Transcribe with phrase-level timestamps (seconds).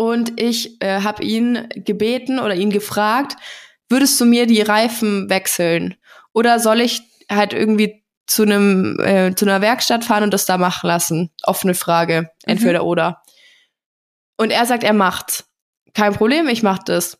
[0.00, 3.36] und ich äh, habe ihn gebeten oder ihn gefragt,
[3.90, 5.94] würdest du mir die Reifen wechseln?
[6.32, 10.56] Oder soll ich halt irgendwie zu einem äh, zu einer Werkstatt fahren und das da
[10.56, 11.30] machen lassen?
[11.42, 12.86] Offene Frage, entweder mhm.
[12.86, 13.22] oder.
[14.38, 15.44] Und er sagt, er macht's.
[15.92, 17.18] Kein Problem, ich mach das.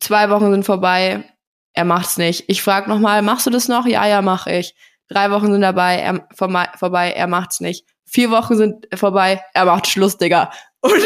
[0.00, 1.30] Zwei Wochen sind vorbei,
[1.74, 2.44] er macht's nicht.
[2.46, 3.84] Ich frage nochmal, machst du das noch?
[3.84, 4.74] Ja, ja, mach ich.
[5.08, 7.84] Drei Wochen sind dabei, er vorbei, er macht's nicht.
[8.06, 10.50] Vier Wochen sind vorbei, er macht Schluss, Digga.
[10.80, 10.94] Und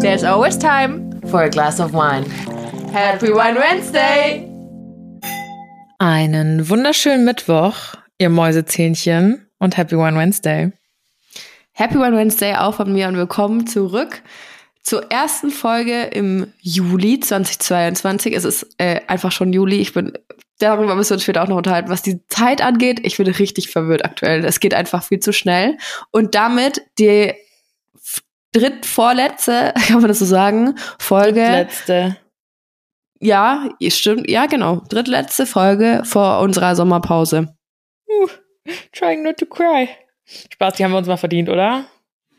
[0.00, 2.24] There's always time for a glass of wine.
[2.92, 4.50] Happy Wine Wednesday!
[5.98, 10.72] Einen wunderschönen Mittwoch, ihr Mäusezähnchen, und Happy Wine Wednesday.
[11.72, 14.22] Happy Wine Wednesday auch von mir und willkommen zurück
[14.82, 18.36] zur ersten Folge im Juli 2022.
[18.36, 19.76] Es ist äh, einfach schon Juli.
[19.76, 20.12] Ich bin
[20.58, 23.00] darüber müssen wir uns später auch noch unterhalten, was die Zeit angeht.
[23.02, 24.44] Ich bin richtig verwirrt aktuell.
[24.44, 25.76] Es geht einfach viel zu schnell.
[26.10, 27.34] Und damit die
[28.52, 31.40] drittvorletzte, kann man das so sagen, Folge.
[31.40, 32.16] Drittletzte.
[33.20, 34.28] Ja, stimmt.
[34.28, 34.82] Ja, genau.
[34.88, 37.54] Drittletzte Folge vor unserer Sommerpause.
[38.06, 38.28] Uh,
[38.92, 39.88] trying not to cry.
[40.52, 41.84] Spaß, die haben wir uns mal verdient, oder?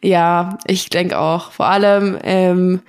[0.04, 1.52] Ja, ich denke auch.
[1.52, 2.82] Vor allem, ähm,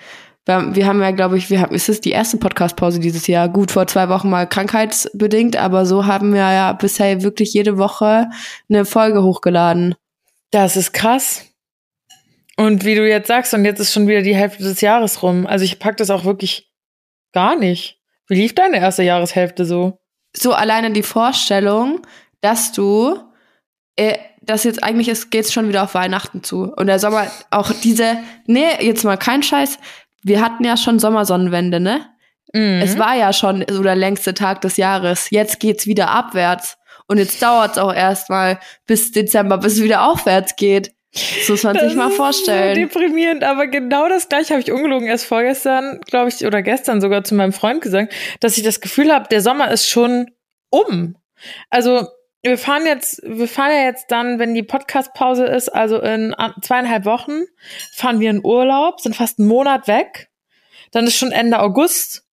[0.46, 3.48] wir, haben ja, glaube ich, wir haben, es ist die erste Podcast-Pause dieses Jahr.
[3.48, 8.30] Gut, vor zwei Wochen mal krankheitsbedingt, aber so haben wir ja bisher wirklich jede Woche
[8.68, 9.96] eine Folge hochgeladen.
[10.52, 11.46] Das ist krass.
[12.56, 15.46] Und wie du jetzt sagst, und jetzt ist schon wieder die Hälfte des Jahres rum.
[15.46, 16.72] Also ich pack das auch wirklich
[17.32, 18.00] gar nicht.
[18.28, 19.98] Wie lief deine erste Jahreshälfte so?
[20.34, 22.00] So alleine die Vorstellung,
[22.40, 23.18] dass du
[23.96, 26.72] äh, das jetzt eigentlich ist, geht's schon wieder auf Weihnachten zu.
[26.76, 29.78] Und der Sommer, auch diese, nee, jetzt mal kein Scheiß.
[30.26, 32.04] Wir hatten ja schon Sommersonnenwende, ne?
[32.52, 32.80] Mhm.
[32.82, 35.30] Es war ja schon so der längste Tag des Jahres.
[35.30, 36.78] Jetzt geht's wieder abwärts.
[37.06, 40.92] Und jetzt dauert's auch erstmal bis Dezember, bis es wieder aufwärts geht.
[41.44, 42.74] So muss man sich mal vorstellen.
[42.74, 47.00] So deprimierend, aber genau das gleiche habe ich ungelogen erst vorgestern, glaube ich, oder gestern
[47.00, 50.26] sogar zu meinem Freund gesagt, dass ich das Gefühl habe, der Sommer ist schon
[50.70, 51.16] um.
[51.70, 52.08] Also
[52.50, 57.04] wir fahren jetzt, wir fahren ja jetzt dann, wenn die Podcast-Pause ist, also in zweieinhalb
[57.04, 57.42] Wochen,
[57.92, 60.30] fahren wir in Urlaub, sind fast einen Monat weg.
[60.92, 62.24] Dann ist schon Ende August.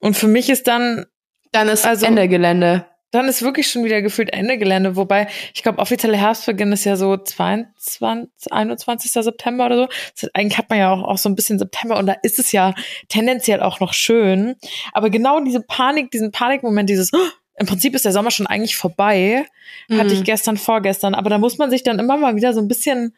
[0.00, 1.06] Und für mich ist dann.
[1.52, 2.86] Dann ist also, Ende Gelände.
[3.12, 4.94] Dann ist wirklich schon wieder gefühlt Ende Gelände.
[4.94, 9.10] Wobei, ich glaube, offizielle Herbstbeginn ist ja so 22, 21.
[9.10, 9.88] September oder so.
[10.20, 12.52] Das, eigentlich hat man ja auch, auch so ein bisschen September und da ist es
[12.52, 12.72] ja
[13.08, 14.54] tendenziell auch noch schön.
[14.92, 17.18] Aber genau diese Panik, diesen Panikmoment, dieses, oh,
[17.60, 19.44] im Prinzip ist der Sommer schon eigentlich vorbei,
[19.88, 19.98] mhm.
[19.98, 20.24] hatte ich mhm.
[20.24, 21.14] gestern, vorgestern.
[21.14, 23.14] Aber da muss man sich dann immer mal wieder so ein bisschen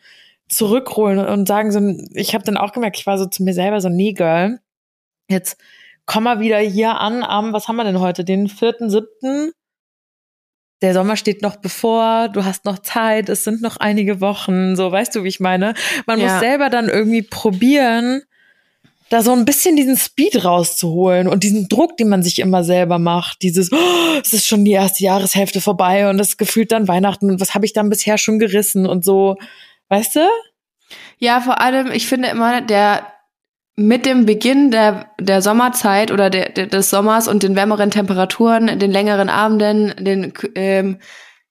[0.48, 1.80] zurückholen und sagen, so,
[2.12, 4.58] ich habe dann auch gemerkt, ich war so zu mir selber so, nee, Girl,
[5.28, 5.58] jetzt
[6.06, 9.52] komm mal wieder hier an am, was haben wir denn heute, den vierten, siebten?
[10.82, 14.91] Der Sommer steht noch bevor, du hast noch Zeit, es sind noch einige Wochen, so
[14.91, 15.75] weißt du, wie ich meine.
[16.06, 16.26] Man ja.
[16.26, 18.22] muss selber dann irgendwie probieren,
[19.12, 22.98] da so ein bisschen diesen Speed rauszuholen und diesen Druck, den man sich immer selber
[22.98, 23.42] macht.
[23.42, 23.76] Dieses, oh,
[24.22, 27.66] es ist schon die erste Jahreshälfte vorbei und es gefühlt dann Weihnachten und was habe
[27.66, 29.36] ich dann bisher schon gerissen und so,
[29.90, 30.20] weißt du?
[31.18, 33.06] Ja, vor allem, ich finde immer, der
[33.76, 38.78] mit dem Beginn der, der Sommerzeit oder der, der, des Sommers und den wärmeren Temperaturen,
[38.78, 40.98] den längeren Abenden, den ähm,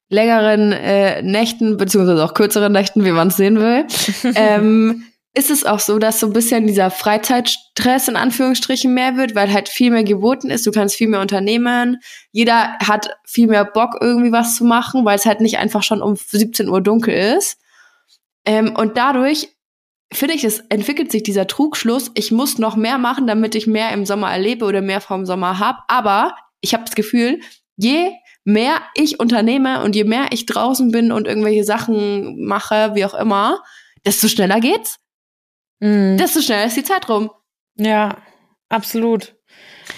[0.09, 3.85] längeren äh, Nächten, beziehungsweise auch kürzeren Nächten, wie man es sehen will,
[4.35, 5.03] ähm,
[5.33, 9.51] ist es auch so, dass so ein bisschen dieser Freizeitstress in Anführungsstrichen mehr wird, weil
[9.51, 11.99] halt viel mehr geboten ist, du kannst viel mehr unternehmen,
[12.31, 16.01] jeder hat viel mehr Bock irgendwie was zu machen, weil es halt nicht einfach schon
[16.01, 17.57] um 17 Uhr dunkel ist.
[18.45, 19.49] Ähm, und dadurch
[20.13, 23.91] finde ich, es entwickelt sich dieser Trugschluss, ich muss noch mehr machen, damit ich mehr
[23.93, 25.79] im Sommer erlebe oder mehr vom Sommer habe.
[25.87, 27.39] Aber ich habe das Gefühl,
[27.77, 28.11] je
[28.43, 33.13] mehr ich unternehme und je mehr ich draußen bin und irgendwelche Sachen mache, wie auch
[33.13, 33.63] immer,
[34.05, 35.00] desto schneller geht's.
[35.81, 36.17] Mhm.
[36.17, 37.29] Desto schneller ist die Zeit rum.
[37.75, 38.17] Ja,
[38.69, 39.35] absolut.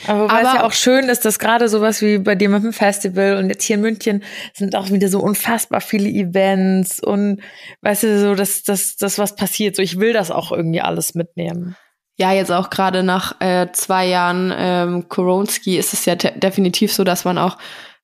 [0.08, 3.38] Aber es ja auch schön ist, dass gerade sowas wie bei dir mit dem Festival
[3.38, 4.24] und jetzt hier in München
[4.54, 7.42] sind auch wieder so unfassbar viele Events und
[7.82, 9.76] weißt du, so, dass das, das was passiert.
[9.76, 11.76] So, ich will das auch irgendwie alles mitnehmen.
[12.18, 17.03] Ja, jetzt auch gerade nach äh, zwei Jahren ähm, Koronski ist es ja definitiv so,
[17.03, 17.58] dass man auch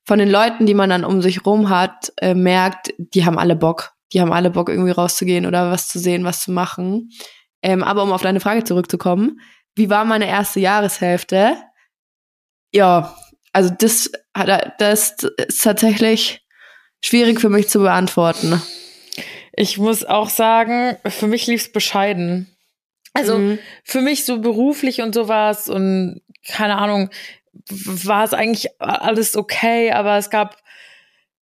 [0.05, 3.55] von den Leuten, die man dann um sich rum hat, äh, merkt, die haben alle
[3.55, 3.91] Bock.
[4.11, 7.11] Die haben alle Bock, irgendwie rauszugehen oder was zu sehen, was zu machen.
[7.61, 9.41] Ähm, aber um auf deine Frage zurückzukommen,
[9.75, 11.57] wie war meine erste Jahreshälfte?
[12.73, 13.15] Ja,
[13.53, 14.11] also das,
[14.77, 15.15] das
[15.47, 16.45] ist tatsächlich
[17.01, 18.61] schwierig für mich zu beantworten.
[19.53, 22.55] Ich muss auch sagen, für mich lief es bescheiden.
[23.13, 23.59] Also mhm.
[23.83, 27.09] für mich so beruflich und sowas und keine Ahnung,
[27.67, 30.57] war es eigentlich alles okay, aber es gab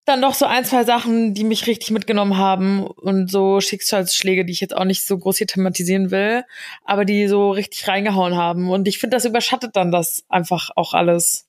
[0.06, 4.52] dann doch so ein, zwei Sachen, die mich richtig mitgenommen haben und so Schicksalsschläge, die
[4.52, 6.44] ich jetzt auch nicht so groß hier thematisieren will,
[6.84, 8.70] aber die so richtig reingehauen haben.
[8.70, 11.46] Und ich finde, das überschattet dann das einfach auch alles.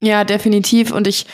[0.00, 0.90] Ja, definitiv.
[0.90, 1.26] Und ich,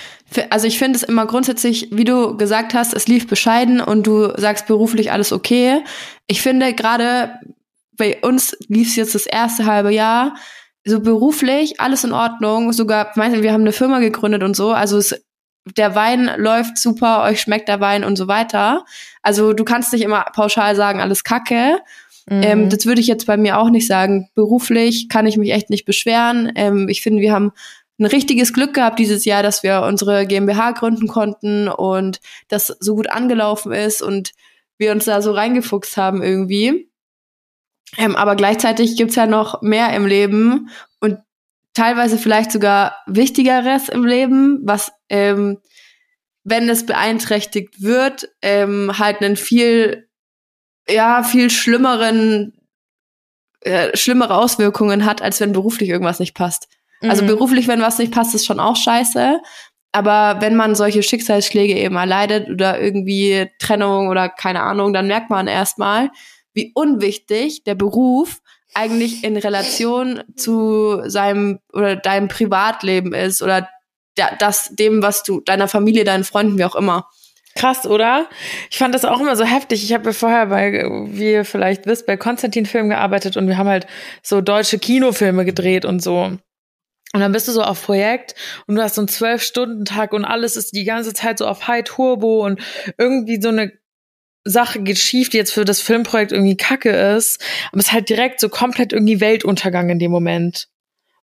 [0.50, 4.32] also ich finde es immer grundsätzlich, wie du gesagt hast, es lief bescheiden und du
[4.36, 5.82] sagst beruflich alles okay.
[6.26, 7.38] Ich finde gerade
[7.96, 10.36] bei uns lief es jetzt das erste halbe Jahr
[10.84, 12.72] so beruflich alles in Ordnung.
[12.72, 14.72] Sogar, meinst wir haben eine Firma gegründet und so.
[14.72, 15.24] Also es
[15.76, 18.84] der Wein läuft super, euch schmeckt der Wein und so weiter.
[19.22, 21.80] Also du kannst nicht immer pauschal sagen, alles Kacke.
[22.26, 22.42] Mhm.
[22.42, 24.28] Ähm, das würde ich jetzt bei mir auch nicht sagen.
[24.34, 26.52] Beruflich kann ich mich echt nicht beschweren.
[26.54, 27.52] Ähm, ich finde, wir haben
[27.98, 32.94] ein richtiges Glück gehabt dieses Jahr, dass wir unsere GmbH gründen konnten und das so
[32.94, 34.32] gut angelaufen ist und
[34.78, 36.88] wir uns da so reingefuchst haben irgendwie.
[37.96, 40.68] Ähm, aber gleichzeitig gibt's ja noch mehr im Leben
[41.00, 41.18] und
[41.78, 45.58] teilweise vielleicht sogar Wichtigeres im Leben, was, ähm,
[46.42, 50.08] wenn es beeinträchtigt wird, ähm, halt einen viel,
[50.88, 52.52] ja, viel schlimmeren,
[53.60, 56.66] äh, schlimmere Auswirkungen hat, als wenn beruflich irgendwas nicht passt.
[57.00, 57.10] Also mhm.
[57.10, 59.40] Also beruflich, wenn was nicht passt, ist schon auch scheiße.
[59.92, 65.30] Aber wenn man solche Schicksalsschläge eben erleidet oder irgendwie Trennung oder keine Ahnung, dann merkt
[65.30, 66.10] man erstmal,
[66.54, 68.40] wie unwichtig der Beruf
[68.74, 73.68] eigentlich in Relation zu seinem oder deinem Privatleben ist oder
[74.16, 77.08] der, das dem, was du deiner Familie, deinen Freunden, wie auch immer.
[77.54, 78.28] Krass, oder?
[78.70, 79.82] Ich fand das auch immer so heftig.
[79.82, 83.58] Ich habe ja vorher bei, wie ihr vielleicht wisst, bei Konstantin Film gearbeitet und wir
[83.58, 83.86] haben halt
[84.22, 86.38] so deutsche Kinofilme gedreht und so.
[87.14, 88.34] Und dann bist du so auf Projekt
[88.66, 91.84] und du hast so einen Zwölf-Stunden-Tag und alles ist die ganze Zeit so auf High
[91.84, 92.60] Turbo und
[92.98, 93.72] irgendwie so eine
[94.48, 98.08] Sache geht schief, die jetzt für das Filmprojekt irgendwie kacke ist, aber es ist halt
[98.08, 100.68] direkt so komplett irgendwie Weltuntergang in dem Moment.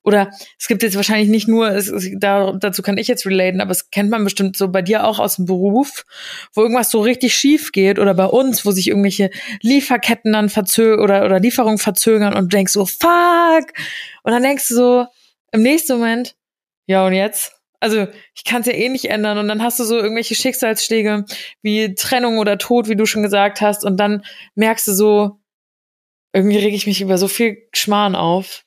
[0.06, 0.30] Oder
[0.60, 3.72] es gibt jetzt wahrscheinlich nicht nur, es, es, da, dazu kann ich jetzt relaten, aber
[3.72, 6.06] es kennt man bestimmt so bei dir auch aus dem Beruf,
[6.54, 9.32] wo irgendwas so richtig schief geht oder bei uns, wo sich irgendwelche
[9.62, 13.74] Lieferketten dann verzögern oder, oder Lieferungen verzögern und du denkst so, fuck!
[14.22, 15.06] Und dann denkst du so
[15.52, 16.36] im nächsten Moment,
[16.86, 17.55] ja und jetzt?
[17.80, 19.38] Also ich kann es ja eh nicht ändern.
[19.38, 21.26] Und dann hast du so irgendwelche Schicksalsschläge
[21.62, 23.84] wie Trennung oder Tod, wie du schon gesagt hast.
[23.84, 24.24] Und dann
[24.56, 25.40] merkst du so,
[26.34, 28.66] irgendwie reg ich mich über so viel Schmarrn auf.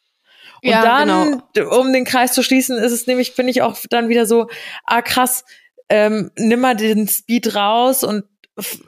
[0.62, 1.80] Und ja, dann, genau.
[1.80, 4.48] um den Kreis zu schließen, ist es nämlich, finde ich auch dann wieder so,
[4.84, 5.44] ah krass,
[5.88, 8.24] ähm, nimm mal den Speed raus und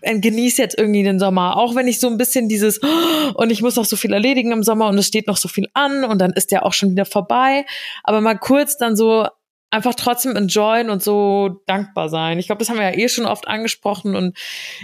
[0.03, 1.57] genieß jetzt irgendwie den Sommer.
[1.57, 2.87] Auch wenn ich so ein bisschen dieses, oh,
[3.35, 5.69] und ich muss noch so viel erledigen im Sommer und es steht noch so viel
[5.75, 7.65] an und dann ist der auch schon wieder vorbei.
[8.03, 9.27] Aber mal kurz dann so
[9.71, 12.39] einfach trotzdem enjoyen und so dankbar sein.
[12.39, 14.37] Ich glaube, das haben wir ja eh schon oft angesprochen und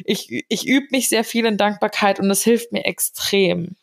[0.05, 3.77] ich, ich übe mich sehr viel in Dankbarkeit und das hilft mir extrem.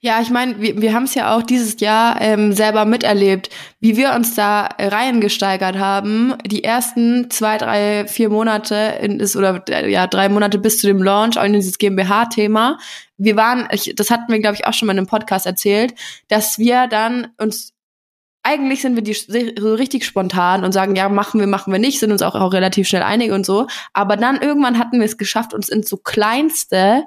[0.00, 3.50] Ja, ich meine, wir, wir haben es ja auch dieses Jahr ähm, selber miterlebt,
[3.80, 6.34] wie wir uns da rein gesteigert haben.
[6.46, 10.86] Die ersten zwei, drei, vier Monate in, ist, oder äh, ja drei Monate bis zu
[10.86, 12.78] dem Launch auch in dieses GmbH-Thema.
[13.18, 15.94] Wir waren, ich, das hatten wir glaube ich auch schon mal in einem Podcast erzählt,
[16.28, 17.74] dass wir dann uns
[18.42, 21.98] eigentlich sind wir die so richtig spontan und sagen, ja, machen wir, machen wir nicht,
[21.98, 23.66] sind uns auch, auch relativ schnell einig und so.
[23.92, 27.04] Aber dann irgendwann hatten wir es geschafft, uns in so kleinste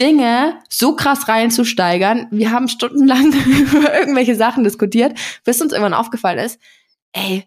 [0.00, 2.28] Dinge so krass reinzusteigern.
[2.30, 3.32] Wir haben stundenlang
[3.72, 6.58] über irgendwelche Sachen diskutiert, bis uns irgendwann aufgefallen ist,
[7.12, 7.44] ey,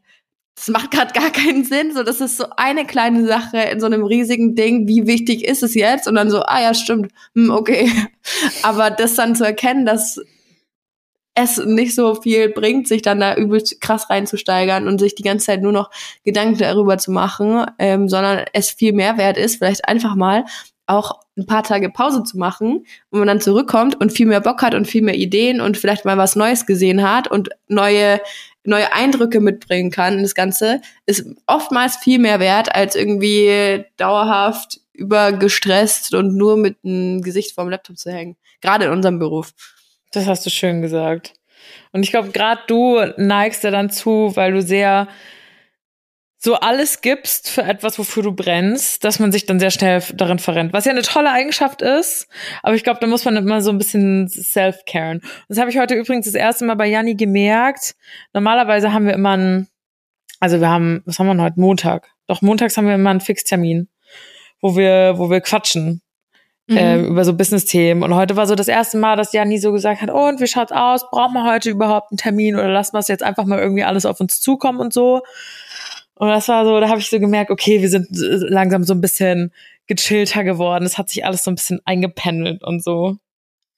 [0.56, 1.94] das macht gerade gar keinen Sinn.
[1.94, 4.88] So, das ist so eine kleine Sache in so einem riesigen Ding.
[4.88, 6.08] Wie wichtig ist es jetzt?
[6.08, 7.90] Und dann so, ah ja, stimmt, hm, okay.
[8.64, 10.20] Aber das dann zu erkennen, dass
[11.44, 15.48] es nicht so viel bringt, sich dann da übelst krass reinzusteigern und sich die ganze
[15.48, 15.90] Zeit nur noch
[16.24, 20.46] Gedanken darüber zu machen, ähm, sondern es viel mehr wert ist, vielleicht einfach mal
[20.88, 24.62] auch ein paar Tage Pause zu machen, wo man dann zurückkommt und viel mehr Bock
[24.62, 28.20] hat und viel mehr Ideen und vielleicht mal was Neues gesehen hat und neue
[28.66, 30.22] neue Eindrücke mitbringen kann.
[30.22, 37.22] Das Ganze ist oftmals viel mehr wert, als irgendwie dauerhaft übergestresst und nur mit dem
[37.22, 38.36] Gesicht vorm Laptop zu hängen.
[38.62, 39.54] Gerade in unserem Beruf.
[40.12, 41.34] Das hast du schön gesagt.
[41.92, 45.08] Und ich glaube, gerade du neigst ja dann zu, weil du sehr
[46.42, 50.40] so alles gibst für etwas, wofür du brennst, dass man sich dann sehr schnell darin
[50.40, 50.72] verrennt.
[50.72, 52.30] Was ja eine tolle Eigenschaft ist,
[52.64, 55.22] aber ich glaube, da muss man immer so ein bisschen self-caren.
[55.50, 57.96] Das habe ich heute übrigens das erste Mal bei Janni gemerkt.
[58.34, 59.68] Normalerweise haben wir immer einen,
[60.40, 61.60] also wir haben, was haben wir heute?
[61.60, 62.10] Montag.
[62.28, 63.90] Doch montags haben wir immer einen Fixtermin,
[64.62, 66.02] wo wir, wo wir quatschen
[66.70, 67.06] äh, mhm.
[67.08, 68.04] über so Business-Themen.
[68.04, 70.48] Und heute war so das erste Mal, dass Janni so gesagt hat, oh, und wie
[70.48, 71.10] schaut's aus?
[71.10, 74.06] Brauchen wir heute überhaupt einen Termin oder lassen wir es jetzt einfach mal irgendwie alles
[74.06, 75.22] auf uns zukommen und so?
[76.16, 79.02] Und das war so, da habe ich so gemerkt, okay, wir sind langsam so ein
[79.02, 79.54] bisschen
[79.88, 80.86] gechillter geworden.
[80.86, 83.18] Es hat sich alles so ein bisschen eingependelt und so.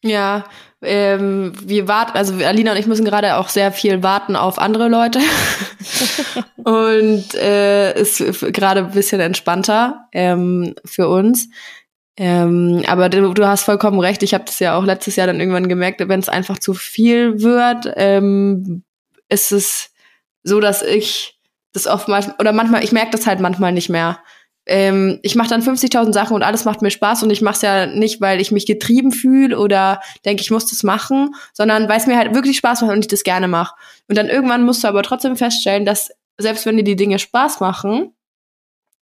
[0.04, 0.46] Ja,
[0.82, 4.90] ähm, wir warten, also Alina und ich müssen gerade auch sehr viel warten auf andere
[4.90, 5.20] Leute.
[6.58, 8.18] und äh, ist
[8.52, 11.50] gerade ein bisschen entspannter ähm, für uns.
[12.18, 14.22] Ähm, aber du, du hast vollkommen recht.
[14.24, 17.42] Ich habe das ja auch letztes Jahr dann irgendwann gemerkt, wenn es einfach zu viel
[17.42, 18.84] wird, ähm,
[19.30, 19.92] ist es
[20.44, 21.40] so, dass ich
[21.74, 24.20] das oftmals oder manchmal, ich merke das halt manchmal nicht mehr
[24.68, 27.62] ähm, ich mache dann 50.000 Sachen und alles macht mir Spaß und ich mache es
[27.62, 31.98] ja nicht, weil ich mich getrieben fühle oder denke, ich muss das machen, sondern weil
[31.98, 33.76] es mir halt wirklich Spaß macht und ich das gerne mache.
[34.08, 37.60] Und dann irgendwann musst du aber trotzdem feststellen, dass selbst wenn dir die Dinge Spaß
[37.60, 38.14] machen,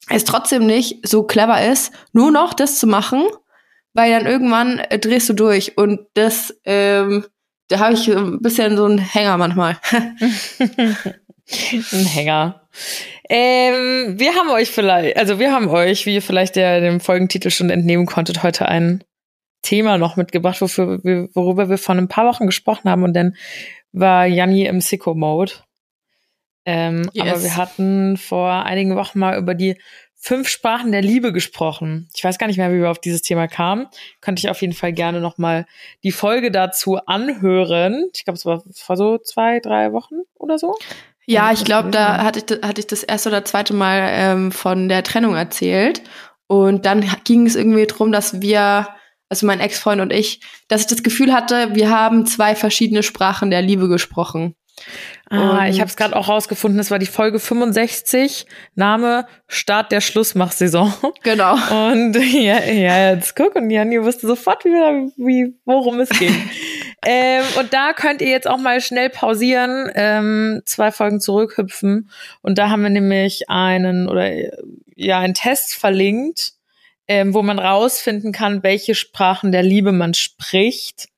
[0.08, 3.24] es trotzdem nicht so clever ist, nur noch das zu machen,
[3.94, 7.26] weil dann irgendwann äh, drehst du durch und das, ähm,
[7.68, 9.78] da habe ich ein bisschen so einen Hänger manchmal.
[11.92, 12.68] ein Hänger.
[13.30, 17.52] Ähm, wir haben euch vielleicht, also wir haben euch, wie ihr vielleicht der, dem Folgentitel
[17.52, 19.04] schon entnehmen konntet, heute ein
[19.62, 23.36] Thema noch mitgebracht, wofür wir, worüber wir vor ein paar Wochen gesprochen haben und dann
[23.92, 25.54] war Janni im Sicko-Mode.
[26.66, 27.28] Ähm, yes.
[27.28, 29.78] Aber wir hatten vor einigen Wochen mal über die
[30.22, 32.10] fünf Sprachen der Liebe gesprochen.
[32.14, 33.88] Ich weiß gar nicht mehr, wie wir auf dieses Thema kamen.
[34.22, 35.66] Könnte ich auf jeden Fall gerne noch mal
[36.04, 38.10] die Folge dazu anhören.
[38.14, 40.76] Ich glaube, es war vor so zwei, drei Wochen oder so.
[41.26, 44.90] Ja, ich glaube, da hatte ich, hatte ich das erste oder zweite Mal ähm, von
[44.90, 46.02] der Trennung erzählt.
[46.48, 48.90] Und dann ging es irgendwie drum, dass wir,
[49.30, 53.52] also mein Ex-Freund und ich, dass ich das Gefühl hatte, wir haben zwei verschiedene Sprachen
[53.52, 54.56] der Liebe gesprochen.
[55.30, 59.92] Ah, und ich habe es gerade auch rausgefunden, es war die Folge 65, Name Start
[59.92, 60.92] der Schlussmachsaison.
[61.24, 61.54] Genau.
[61.92, 64.70] Und ja, ja jetzt guck und Janni wusste sofort, wie,
[65.18, 66.36] wie worum es ging.
[67.06, 72.10] ähm, und da könnt ihr jetzt auch mal schnell pausieren, ähm, zwei Folgen zurückhüpfen.
[72.42, 74.32] Und da haben wir nämlich einen oder
[74.96, 76.54] ja einen Test verlinkt,
[77.08, 81.10] ähm, wo man rausfinden kann, welche Sprachen der Liebe man spricht.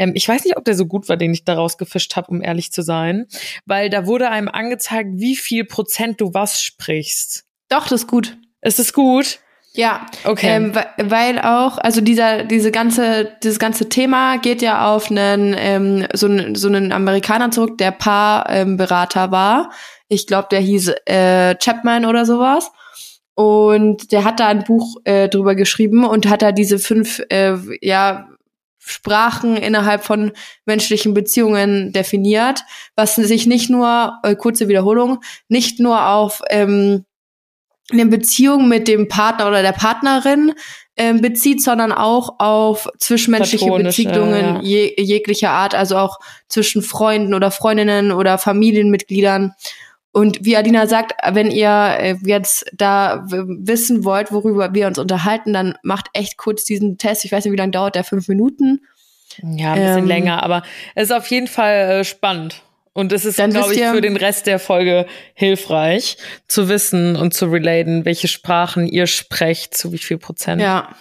[0.00, 2.42] Ähm, ich weiß nicht, ob der so gut war, den ich daraus gefischt habe, um
[2.42, 3.26] ehrlich zu sein,
[3.66, 7.44] weil da wurde einem angezeigt, wie viel Prozent du was sprichst.
[7.68, 8.38] Doch, das ist gut.
[8.62, 9.38] Ist es gut?
[9.72, 10.48] Ja, okay.
[10.48, 16.06] Ähm, weil auch, also dieser, diese ganze, dieses ganze Thema geht ja auf einen, ähm,
[16.12, 19.70] so, einen, so einen Amerikaner zurück, der Paarberater ähm, war.
[20.08, 22.72] Ich glaube, der hieß äh, Chapman oder sowas.
[23.34, 27.56] Und der hat da ein Buch äh, drüber geschrieben und hat da diese fünf, äh,
[27.80, 28.28] ja,
[28.80, 30.32] Sprachen innerhalb von
[30.64, 32.62] menschlichen Beziehungen definiert,
[32.96, 37.04] was sich nicht nur, äh, kurze Wiederholung, nicht nur auf ähm,
[37.92, 40.54] eine Beziehung mit dem Partner oder der Partnerin
[40.96, 44.60] äh, bezieht, sondern auch auf zwischenmenschliche Beziehungen ja.
[44.62, 46.18] je, jeglicher Art, also auch
[46.48, 49.54] zwischen Freunden oder Freundinnen oder Familienmitgliedern.
[50.12, 55.52] Und wie Adina sagt, wenn ihr äh, jetzt da wissen wollt, worüber wir uns unterhalten,
[55.52, 57.24] dann macht echt kurz diesen Test.
[57.24, 58.04] Ich weiß nicht, wie lange dauert der?
[58.04, 58.80] Fünf Minuten?
[59.42, 60.62] Ja, ein bisschen ähm, länger, aber
[60.96, 62.62] es ist auf jeden Fall äh, spannend.
[62.92, 66.16] Und es ist, glaube ich, für den Rest der Folge hilfreich
[66.48, 70.60] zu wissen und zu relaten, welche Sprachen ihr sprecht, zu wie viel Prozent.
[70.60, 70.96] Ja.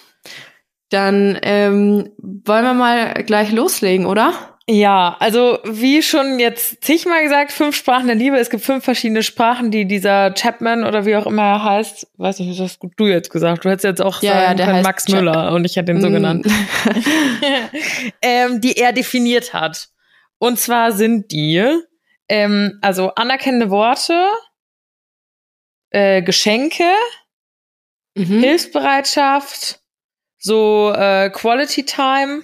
[0.90, 4.34] Dann ähm, wollen wir mal gleich loslegen, oder?
[4.72, 8.38] Ja, also wie schon jetzt zigmal gesagt, fünf Sprachen der Liebe.
[8.38, 12.38] Es gibt fünf verschiedene Sprachen, die dieser Chapman oder wie auch immer er heißt, weiß
[12.38, 13.66] nicht, was hast du jetzt gesagt?
[13.66, 16.02] Du hättest jetzt auch ja, sagen ja, können Max Ch Müller und ich hätte den
[16.02, 16.14] so mm.
[16.14, 16.46] genannt.
[18.22, 19.90] ähm, die er definiert hat.
[20.38, 21.66] Und zwar sind die
[22.28, 24.28] ähm, also anerkennende Worte,
[25.90, 26.94] äh, Geschenke,
[28.14, 28.40] mhm.
[28.40, 29.80] Hilfsbereitschaft,
[30.38, 32.44] so äh, Quality Time.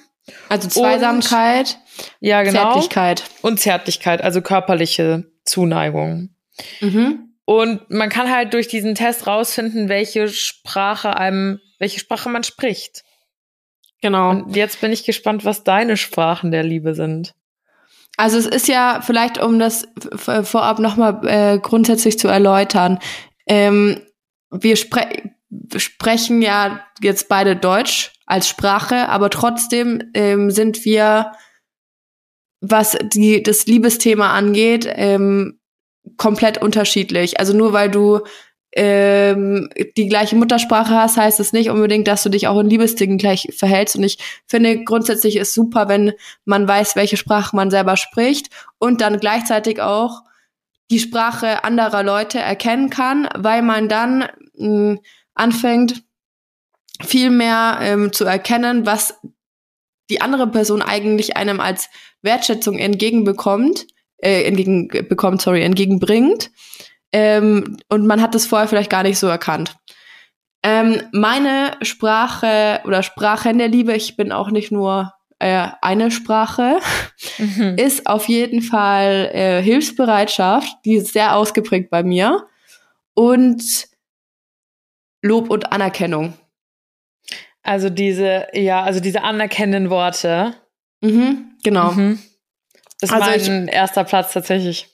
[0.49, 1.77] Also Zweisamkeit.
[1.97, 2.73] Und, ja, genau.
[2.73, 3.23] Zärtlichkeit.
[3.41, 6.35] Und Zärtlichkeit, also körperliche Zuneigung.
[6.81, 7.35] Mhm.
[7.45, 13.03] Und man kann halt durch diesen Test rausfinden, welche Sprache einem, welche Sprache man spricht.
[14.01, 14.31] Genau.
[14.31, 17.33] Und jetzt bin ich gespannt, was deine Sprachen der Liebe sind.
[18.17, 22.99] Also es ist ja vielleicht, um das vorab nochmal äh, grundsätzlich zu erläutern,
[23.47, 24.01] ähm,
[24.51, 25.07] wir spre
[25.77, 31.31] sprechen ja jetzt beide Deutsch als Sprache, aber trotzdem ähm, sind wir,
[32.61, 35.59] was die, das Liebesthema angeht, ähm,
[36.17, 37.39] komplett unterschiedlich.
[37.39, 38.21] Also nur weil du
[38.75, 43.17] ähm, die gleiche Muttersprache hast, heißt es nicht unbedingt, dass du dich auch in Liebesdingen
[43.17, 43.95] gleich verhältst.
[43.95, 44.17] Und ich
[44.47, 46.13] finde grundsätzlich ist super, wenn
[46.43, 50.23] man weiß, welche Sprache man selber spricht und dann gleichzeitig auch
[50.91, 54.99] die Sprache anderer Leute erkennen kann, weil man dann mh, hm,
[55.33, 56.03] anfängt,
[57.03, 59.19] viel mehr ähm, zu erkennen, was
[60.09, 61.89] die andere Person eigentlich einem als
[62.21, 63.87] Wertschätzung entgegenbekommt,
[64.17, 66.51] äh, entgegenbekommt, sorry, entgegenbringt
[67.11, 69.75] ähm, und man hat das vorher vielleicht gar nicht so erkannt.
[70.63, 76.79] Ähm, meine Sprache oder Sprachen der Liebe, ich bin auch nicht nur äh, eine Sprache,
[77.37, 77.77] Mhm.
[77.77, 82.45] ist auf jeden Fall äh, Hilfsbereitschaft, die ist sehr ausgeprägt bei mir.
[83.13, 83.87] Und
[85.21, 86.33] Lob und Anerkennung.
[87.65, 90.53] Also diese, ja, also diese anerkennenden Worte.
[91.01, 91.93] Mhm, genau.
[91.93, 92.19] Mhm.
[93.01, 94.87] Das ist Also mein erster Platz tatsächlich.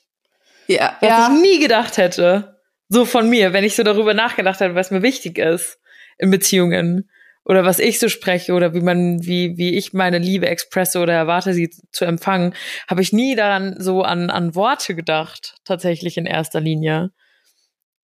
[0.68, 1.30] Ja, Was ja.
[1.30, 2.62] ich nie gedacht hätte.
[2.88, 5.80] So von mir, wenn ich so darüber nachgedacht hätte, was mir wichtig ist
[6.18, 7.10] in Beziehungen.
[7.44, 11.14] Oder was ich so spreche oder wie man, wie, wie ich meine Liebe expresse oder
[11.14, 12.54] erwarte, sie zu empfangen,
[12.88, 17.12] habe ich nie daran so an, an Worte gedacht, tatsächlich in erster Linie.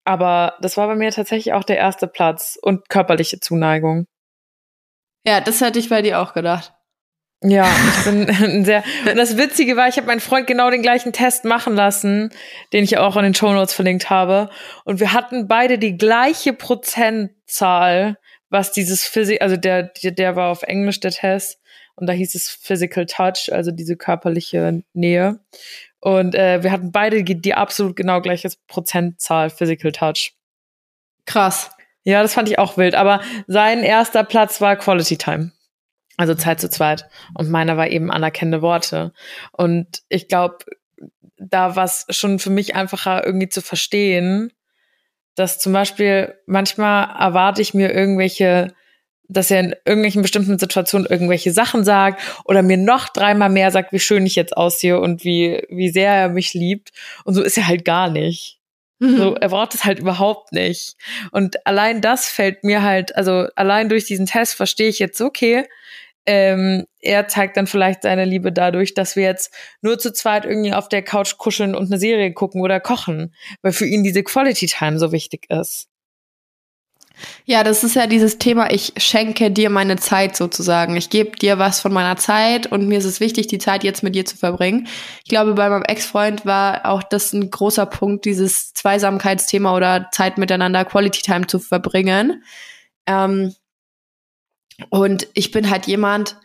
[0.03, 4.07] Aber das war bei mir tatsächlich auch der erste Platz und körperliche Zuneigung.
[5.25, 6.74] Ja, das hätte ich bei dir auch gedacht.
[7.43, 8.83] Ja, ich bin ein sehr.
[9.05, 12.31] Und das Witzige war, ich habe meinen Freund genau den gleichen Test machen lassen,
[12.74, 14.50] den ich auch in den Show Notes verlinkt habe.
[14.86, 18.17] Und wir hatten beide die gleiche Prozentzahl,
[18.50, 21.59] was dieses Physik, also der, der, der war auf Englisch der Test
[21.95, 25.39] und da hieß es Physical Touch, also diese körperliche Nähe.
[26.00, 30.33] Und äh, wir hatten beide die, die absolut genau gleiche Prozentzahl Physical Touch.
[31.25, 31.71] Krass.
[32.07, 32.95] Ja, das fand ich auch wild.
[32.95, 35.51] Aber sein erster Platz war Quality Time.
[36.15, 37.05] Also Zeit zu zweit.
[37.33, 39.11] Und meiner war eben anerkennende Worte.
[39.51, 40.59] Und ich glaube,
[41.37, 44.53] da war es schon für mich einfacher irgendwie zu verstehen,
[45.35, 48.73] dass zum Beispiel manchmal erwarte ich mir irgendwelche,
[49.27, 53.91] dass er in irgendwelchen bestimmten Situationen irgendwelche Sachen sagt oder mir noch dreimal mehr sagt,
[53.91, 56.93] wie schön ich jetzt aussehe und wie, wie sehr er mich liebt.
[57.25, 58.56] Und so ist er halt gar nicht.
[58.99, 60.95] So, er braucht es halt überhaupt nicht.
[61.31, 65.65] Und allein das fällt mir halt, also allein durch diesen Test verstehe ich jetzt, okay,
[66.25, 70.73] ähm, er zeigt dann vielleicht seine Liebe dadurch, dass wir jetzt nur zu zweit irgendwie
[70.73, 74.67] auf der Couch kuscheln und eine Serie gucken oder kochen, weil für ihn diese Quality
[74.67, 75.87] Time so wichtig ist.
[77.45, 80.95] Ja, das ist ja dieses Thema, ich schenke dir meine Zeit sozusagen.
[80.97, 84.03] Ich gebe dir was von meiner Zeit und mir ist es wichtig, die Zeit jetzt
[84.03, 84.88] mit dir zu verbringen.
[85.24, 90.38] Ich glaube, bei meinem Ex-Freund war auch das ein großer Punkt, dieses Zweisamkeitsthema oder Zeit
[90.38, 92.43] miteinander, Quality Time zu verbringen.
[93.05, 93.53] Ähm,
[94.89, 96.38] und ich bin halt jemand,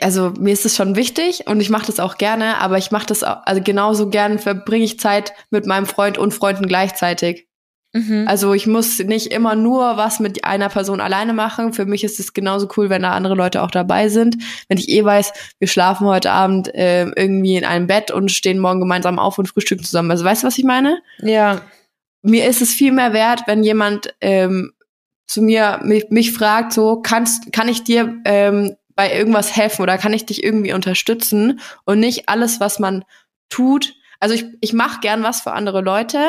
[0.00, 3.06] also mir ist es schon wichtig und ich mache das auch gerne, aber ich mache
[3.06, 7.48] das auch, also genauso gern verbringe ich Zeit mit meinem Freund und Freunden gleichzeitig.
[7.92, 8.24] Mhm.
[8.26, 11.72] Also ich muss nicht immer nur was mit einer Person alleine machen.
[11.72, 14.36] Für mich ist es genauso cool, wenn da andere Leute auch dabei sind.
[14.68, 18.58] Wenn ich eh weiß, wir schlafen heute Abend äh, irgendwie in einem Bett und stehen
[18.58, 20.10] morgen gemeinsam auf und frühstücken zusammen.
[20.10, 21.02] Also weißt du, was ich meine?
[21.22, 21.60] ja.
[22.24, 24.74] Mir ist es viel mehr wert, wenn jemand ähm,
[25.26, 29.98] zu mir mich, mich fragt, so kannst kann ich dir ähm, bei irgendwas helfen oder
[29.98, 33.04] kann ich dich irgendwie unterstützen und nicht alles, was man
[33.48, 33.94] tut.
[34.20, 36.20] Also ich, ich mache gern was für andere Leute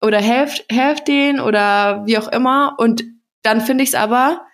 [0.00, 2.76] oder helft, helft denen oder wie auch immer.
[2.78, 3.04] Und
[3.42, 4.46] dann finde ich es aber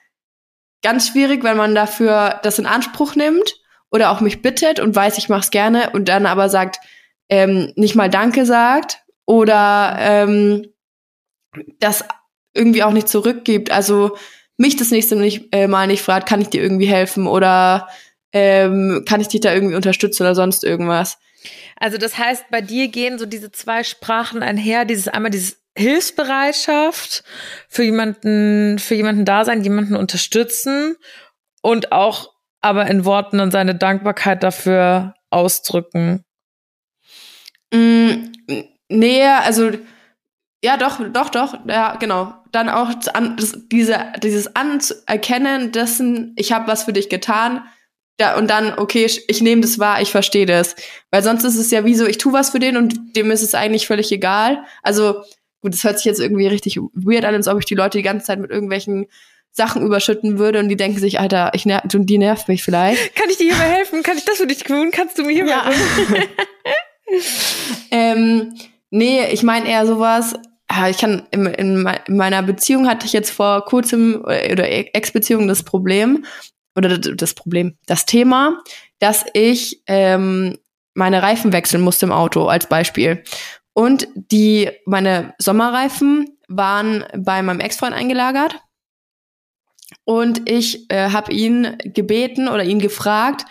[0.82, 3.54] ganz schwierig, wenn man dafür das in Anspruch nimmt
[3.90, 6.78] oder auch mich bittet und weiß, ich mache es gerne und dann aber sagt,
[7.28, 10.66] ähm, nicht mal Danke sagt oder ähm,
[11.80, 12.04] das
[12.52, 13.70] irgendwie auch nicht zurückgibt.
[13.70, 14.16] Also
[14.56, 15.16] mich das nächste
[15.52, 17.88] äh, Mal nicht fragt, kann ich dir irgendwie helfen oder
[18.32, 21.18] ähm, kann ich dich da irgendwie unterstützen oder sonst irgendwas.
[21.76, 27.24] Also das heißt, bei dir gehen so diese zwei Sprachen einher, dieses einmal dieses Hilfsbereitschaft
[27.68, 30.96] für jemanden, für jemanden da sein, jemanden unterstützen
[31.62, 36.24] und auch aber in Worten dann seine Dankbarkeit dafür ausdrücken.
[37.72, 38.32] Mm,
[38.88, 39.72] nee, also
[40.64, 42.32] ja, doch, doch, doch, ja, genau.
[42.50, 47.64] Dann auch das, diese, dieses Anerkennen dessen, ich habe was für dich getan,
[48.16, 50.76] da, und dann, okay, ich, nehme das wahr, ich verstehe das.
[51.10, 53.42] Weil sonst ist es ja wie so, ich tu was für den und dem ist
[53.42, 54.64] es eigentlich völlig egal.
[54.82, 55.22] Also,
[55.60, 58.04] gut, das hört sich jetzt irgendwie richtig weird an, als ob ich die Leute die
[58.04, 59.06] ganze Zeit mit irgendwelchen
[59.50, 63.14] Sachen überschütten würde und die denken sich, Alter, ich ner die nervt mich vielleicht.
[63.14, 64.02] Kann ich dir hierbei helfen?
[64.02, 64.90] Kann ich das für dich tun?
[64.92, 65.70] Kannst du mir hierbei Ja.
[67.90, 68.54] ähm,
[68.90, 70.34] nee, ich meine eher sowas.
[70.66, 75.46] ah, Ich kann in, in meiner Beziehung hatte ich jetzt vor kurzem äh, oder Ex-Beziehung
[75.46, 76.24] das Problem
[76.76, 78.62] oder das- Problem, das Thema,
[78.98, 80.58] dass ich ähm,
[80.94, 83.22] meine Reifen wechseln musste im Auto als Beispiel.
[83.72, 88.60] Und die meine Sommerreifen waren bei meinem Ex-Freund eingelagert.
[90.04, 93.44] Und ich äh, habe ihn gebeten oder ihn gefragt,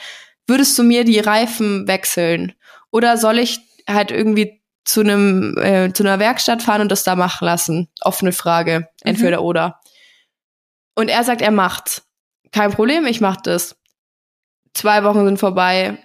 [0.47, 2.53] würdest du mir die Reifen wechseln?
[2.91, 3.59] Oder soll ich
[3.89, 7.89] halt irgendwie zu einem äh, zu einer Werkstatt fahren und das da machen lassen?
[8.01, 9.79] Offene Frage, entweder oder.
[10.95, 12.05] Und er sagt, er macht's.
[12.53, 13.75] Kein Problem, ich mach das.
[14.73, 15.97] Zwei Wochen sind vorbei,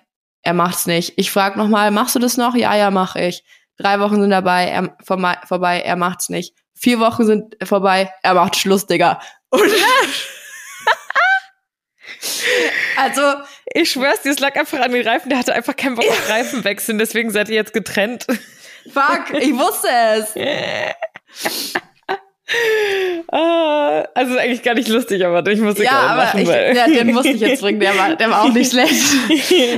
[0.43, 1.13] er macht's nicht.
[1.17, 2.55] Ich frag noch mal, machst du das noch?
[2.55, 3.45] Ja, ja, mach ich.
[3.77, 6.55] Drei Wochen sind dabei, er vorbei, vorbei er macht's nicht.
[6.75, 9.21] Vier Wochen sind vorbei, er macht Schluss, Digga.
[9.51, 9.63] Und
[12.97, 13.23] also,
[13.75, 15.29] Ich schwör's dir, es lag einfach an den Reifen.
[15.29, 18.27] Der hatte einfach keinen Bock auf Reifen wechseln, deswegen seid ihr jetzt getrennt.
[18.93, 20.35] Fuck, ich wusste es.
[23.31, 26.75] Ah, also ist eigentlich gar nicht lustig, aber ich muss Ja, aber machen, ich, weil
[26.75, 28.95] ja, den musste ich jetzt bringen, der war, der war auch nicht schlecht.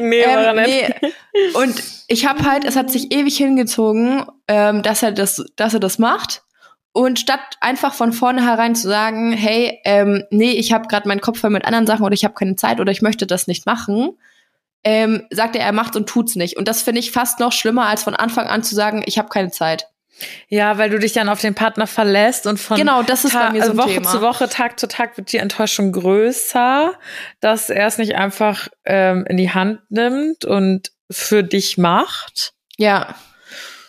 [0.01, 0.95] nee, war er Ähm, nicht.
[1.03, 1.13] nee.
[1.55, 5.81] Und ich habe halt, es hat sich ewig hingezogen, ähm, dass er das, dass er
[5.81, 6.43] das macht.
[6.93, 11.39] Und statt einfach von vornherein zu sagen, hey, ähm, nee, ich habe gerade meinen Kopf
[11.41, 14.17] voll mit anderen Sachen oder ich habe keine Zeit oder ich möchte das nicht machen,
[14.83, 16.57] ähm, sagt er, er macht's und tut's nicht.
[16.57, 19.29] Und das finde ich fast noch schlimmer, als von Anfang an zu sagen, ich habe
[19.29, 19.87] keine Zeit.
[20.49, 23.41] Ja, weil du dich dann auf den Partner verlässt und von Genau, das ist bei
[23.41, 24.11] Ta- mir so ein Woche Thema.
[24.11, 26.95] zu Woche, Tag zu Tag wird die Enttäuschung größer,
[27.41, 32.53] dass er es nicht einfach ähm, in die Hand nimmt und für dich macht.
[32.77, 33.15] Ja,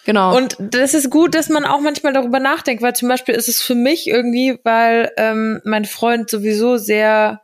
[0.05, 0.35] genau.
[0.35, 3.61] Und das ist gut, dass man auch manchmal darüber nachdenkt, weil zum Beispiel ist es
[3.61, 7.41] für mich irgendwie, weil ähm, mein Freund sowieso sehr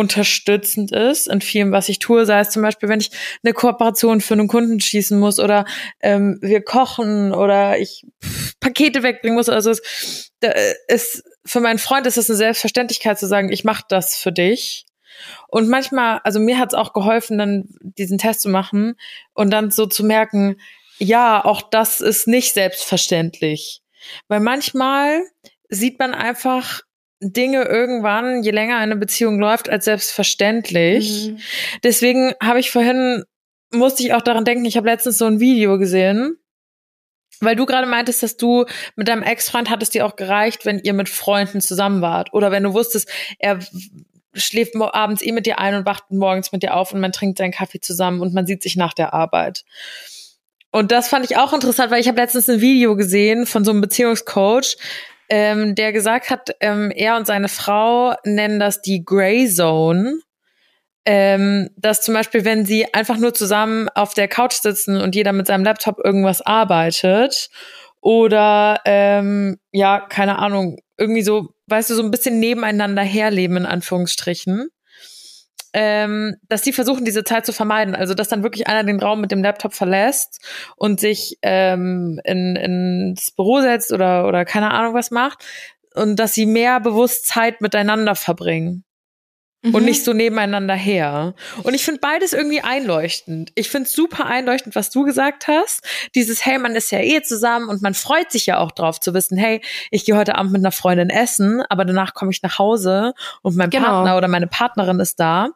[0.00, 3.10] unterstützend ist in vielem, was ich tue, sei es zum Beispiel, wenn ich
[3.44, 5.64] eine Kooperation für einen Kunden schießen muss oder
[6.00, 8.06] ähm, wir kochen oder ich
[8.60, 9.48] Pakete wegbringen muss.
[9.48, 10.52] Also es da
[10.88, 14.86] ist für meinen Freund ist es eine Selbstverständlichkeit zu sagen, ich mache das für dich.
[15.48, 18.94] Und manchmal, also mir hat es auch geholfen, dann diesen Test zu machen
[19.34, 20.56] und dann so zu merken,
[20.98, 23.82] ja, auch das ist nicht selbstverständlich.
[24.28, 25.22] Weil manchmal
[25.68, 26.82] sieht man einfach
[27.20, 31.28] Dinge irgendwann, je länger eine Beziehung läuft, als selbstverständlich.
[31.28, 31.38] Mhm.
[31.84, 33.24] Deswegen habe ich vorhin,
[33.72, 36.38] musste ich auch daran denken, ich habe letztens so ein Video gesehen,
[37.40, 38.64] weil du gerade meintest, dass du
[38.96, 42.32] mit deinem Ex-Freund hattest dir auch gereicht, wenn ihr mit Freunden zusammen wart.
[42.32, 43.58] Oder wenn du wusstest, er
[44.34, 47.38] schläft abends eh mit dir ein und wacht morgens mit dir auf und man trinkt
[47.38, 49.64] seinen Kaffee zusammen und man sieht sich nach der Arbeit.
[50.70, 53.72] Und das fand ich auch interessant, weil ich habe letztens ein Video gesehen von so
[53.72, 54.76] einem Beziehungscoach,
[55.30, 60.18] ähm, der gesagt hat, ähm, er und seine Frau nennen das die Grey Zone.
[61.06, 65.32] Ähm, dass zum Beispiel, wenn sie einfach nur zusammen auf der Couch sitzen und jeder
[65.32, 67.48] mit seinem Laptop irgendwas arbeitet
[68.02, 73.66] oder ähm, ja, keine Ahnung, irgendwie so, weißt du, so ein bisschen nebeneinander herleben, in
[73.66, 74.68] Anführungsstrichen,
[75.72, 77.94] ähm, dass die versuchen, diese Zeit zu vermeiden.
[77.94, 80.40] Also, dass dann wirklich einer den Raum mit dem Laptop verlässt
[80.76, 85.44] und sich ähm, in, ins Büro setzt oder, oder keine Ahnung was macht
[85.94, 88.84] und dass sie mehr bewusst Zeit miteinander verbringen
[89.62, 89.84] und Mhm.
[89.84, 91.34] nicht so nebeneinander her.
[91.64, 93.52] Und ich finde beides irgendwie einleuchtend.
[93.56, 95.82] Ich finde es super einleuchtend, was du gesagt hast.
[96.14, 99.12] Dieses, hey, man ist ja eh zusammen und man freut sich ja auch drauf zu
[99.12, 102.58] wissen, hey, ich gehe heute Abend mit einer Freundin essen, aber danach komme ich nach
[102.58, 103.86] Hause und mein Genau.
[103.86, 105.50] Partner oder meine Partnerin ist da.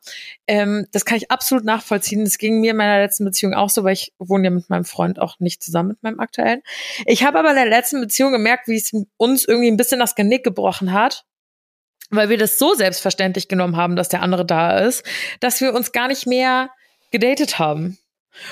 [0.46, 2.24] Ähm, das kann ich absolut nachvollziehen.
[2.24, 4.84] Das ging mir in meiner letzten Beziehung auch so, weil ich wohne ja mit meinem
[4.84, 6.60] Freund auch nicht zusammen mit meinem aktuellen.
[7.06, 10.14] Ich habe aber in der letzten Beziehung gemerkt, wie es uns irgendwie ein bisschen das
[10.14, 11.24] Genick gebrochen hat
[12.16, 15.04] weil wir das so selbstverständlich genommen haben, dass der andere da ist,
[15.40, 16.70] dass wir uns gar nicht mehr
[17.10, 17.98] gedatet haben.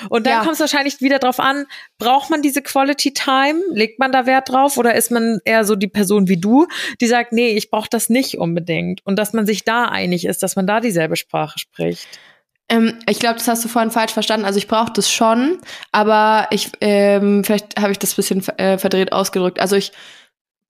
[0.09, 0.39] Und dann Ja.
[0.39, 1.65] kommt es wahrscheinlich wieder drauf an,
[1.97, 3.59] braucht man diese Quality Time?
[3.73, 4.77] Legt man da Wert drauf?
[4.77, 6.67] Oder ist man eher so die Person wie du,
[7.01, 9.05] die sagt, nee, ich brauche das nicht unbedingt?
[9.05, 12.07] Und dass man sich da einig ist, dass man da dieselbe Sprache spricht.
[12.69, 14.45] Ähm, ich glaube, das hast du vorhin falsch verstanden.
[14.45, 15.59] Also ich brauche das schon,
[15.91, 19.59] aber ich ähm, vielleicht habe ich das bisschen äh, verdreht ausgedrückt.
[19.59, 19.91] Also ich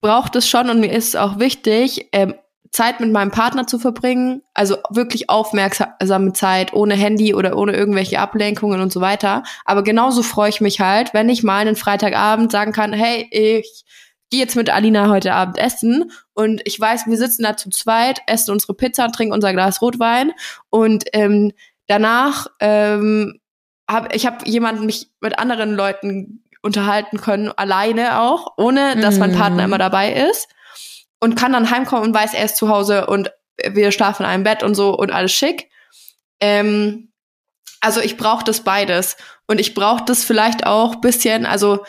[0.01, 2.33] brauche das schon und mir ist es auch wichtig, ähm,
[2.73, 8.19] Zeit mit meinem Partner zu verbringen, also wirklich aufmerksame Zeit, ohne Handy oder ohne irgendwelche
[8.19, 9.43] Ablenkungen und so weiter.
[9.63, 13.85] Aber genauso freue ich mich halt, wenn ich mal einen Freitagabend sagen kann, hey, ich
[14.31, 18.21] gehe jetzt mit Alina heute Abend essen und ich weiß, wir sitzen da zu zweit,
[18.25, 20.31] essen unsere Pizza, trinken unser Glas Rotwein
[20.71, 21.51] und ähm,
[21.85, 23.39] danach ähm,
[23.87, 29.31] hab ich habe jemanden mich mit anderen Leuten unterhalten können, alleine auch, ohne dass mein
[29.31, 29.35] Mhm.
[29.35, 30.47] Partner immer dabei ist
[31.23, 33.31] und kann dann heimkommen und weiß, er ist zu Hause und
[33.71, 35.69] wir schlafen in einem Bett und so und alles schick.
[36.41, 37.13] Ähm,
[37.79, 39.15] also ich brauche das beides
[39.47, 41.85] und ich brauche das vielleicht auch bisschen, also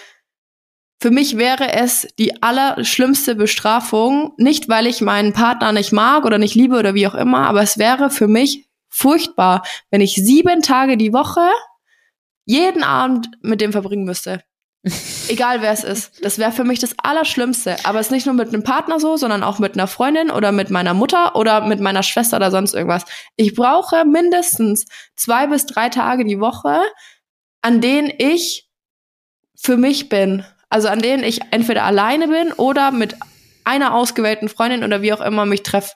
[1.03, 6.39] für mich wäre es die allerschlimmste Bestrafung, nicht weil ich meinen Partner nicht mag oder
[6.39, 10.63] nicht liebe oder wie auch immer, aber es wäre für mich furchtbar, wenn ich sieben
[10.63, 11.51] Tage die Woche
[12.47, 14.45] jeden Abend mit dem verbringen müsste.
[15.29, 16.23] Egal wer es ist.
[16.25, 17.77] Das wäre für mich das Allerschlimmste.
[17.85, 20.53] Aber es ist nicht nur mit einem Partner so, sondern auch mit einer Freundin oder
[20.53, 23.05] mit meiner Mutter oder mit meiner Schwester oder sonst irgendwas.
[23.37, 24.85] Ich brauche mindestens
[25.17, 26.81] zwei bis drei Tage die Woche,
[27.63, 28.69] an denen ich
[29.57, 30.45] für mich bin.
[30.69, 33.17] Also an denen ich entweder alleine bin oder mit
[33.65, 35.93] einer ausgewählten Freundin oder wie auch immer mich treffe.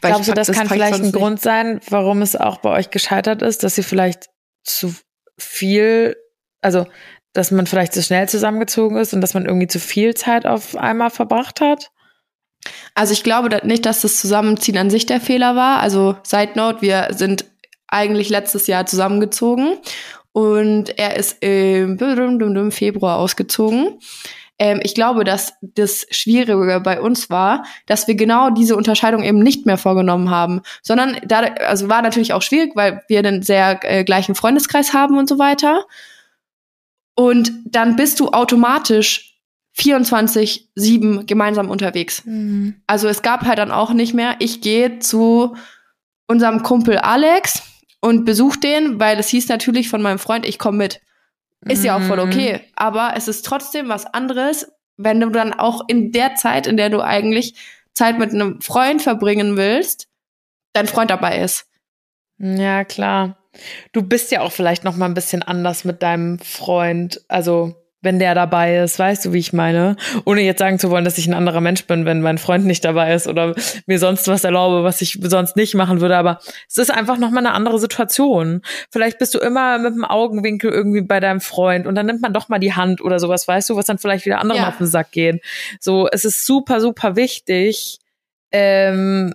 [0.00, 1.14] Weil Glaubst du, ich- das, kann vielleicht ein nicht.
[1.14, 4.30] Grund sein, warum es auch bei euch gescheitert ist, dass ihr vielleicht
[4.64, 4.94] zu
[5.36, 6.16] viel,
[6.62, 6.86] also
[7.32, 10.76] dass man vielleicht zu schnell zusammengezogen ist und dass man irgendwie zu viel Zeit auf
[10.76, 11.90] einmal verbracht hat?
[12.94, 15.80] Also ich glaube nicht, dass das Zusammenziehen an sich der Fehler war.
[15.80, 17.44] Also Side Note, wir sind
[17.86, 19.78] eigentlich letztes Jahr zusammengezogen
[20.32, 21.98] und er ist im
[22.70, 23.98] Februar ausgezogen.
[24.58, 29.38] Ähm, ich glaube, dass das Schwierige bei uns war, dass wir genau diese Unterscheidung eben
[29.38, 33.78] nicht mehr vorgenommen haben, sondern da, also war natürlich auch schwierig, weil wir einen sehr
[33.82, 35.84] äh, gleichen Freundeskreis haben und so weiter.
[37.18, 39.40] Und dann bist du automatisch
[39.76, 42.22] 24-7 gemeinsam unterwegs.
[42.24, 42.80] Mhm.
[42.86, 45.56] Also es gab halt dann auch nicht mehr, ich gehe zu
[46.28, 47.64] unserem Kumpel Alex
[48.00, 51.00] und besuch den, weil es hieß natürlich von meinem Freund, ich komme mit.
[51.62, 52.30] Ist ja auch voll mhm.
[52.30, 52.60] okay.
[52.76, 56.88] Aber es ist trotzdem was anderes, wenn du dann auch in der Zeit, in der
[56.88, 57.56] du eigentlich
[57.94, 60.06] Zeit mit einem Freund verbringen willst,
[60.72, 61.66] dein Freund dabei ist.
[62.38, 63.37] Ja, klar.
[63.92, 67.20] Du bist ja auch vielleicht noch mal ein bisschen anders mit deinem Freund.
[67.28, 69.96] Also wenn der dabei ist, weißt du, wie ich meine?
[70.24, 72.84] Ohne jetzt sagen zu wollen, dass ich ein anderer Mensch bin, wenn mein Freund nicht
[72.84, 73.54] dabei ist oder
[73.86, 76.16] mir sonst was erlaube, was ich sonst nicht machen würde.
[76.16, 78.62] Aber es ist einfach nochmal eine andere Situation.
[78.90, 82.32] Vielleicht bist du immer mit dem Augenwinkel irgendwie bei deinem Freund und dann nimmt man
[82.32, 84.68] doch mal die Hand oder sowas, weißt du, was dann vielleicht wieder anderen ja.
[84.68, 85.40] auf den Sack gehen.
[85.80, 87.98] So, es ist super, super wichtig,
[88.52, 89.34] ähm,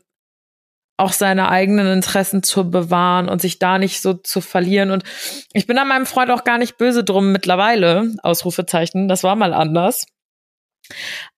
[0.97, 4.91] auch seine eigenen Interessen zu bewahren und sich da nicht so zu verlieren.
[4.91, 5.03] Und
[5.53, 9.53] ich bin an meinem Freund auch gar nicht böse drum mittlerweile, Ausrufezeichen, das war mal
[9.53, 10.05] anders.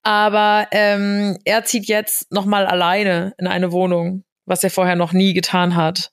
[0.03, 5.13] Aber ähm, er zieht jetzt noch mal alleine in eine Wohnung, was er vorher noch
[5.13, 6.11] nie getan hat.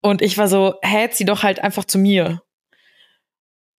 [0.00, 2.42] Und ich war so, hä, zieh doch halt einfach zu mir.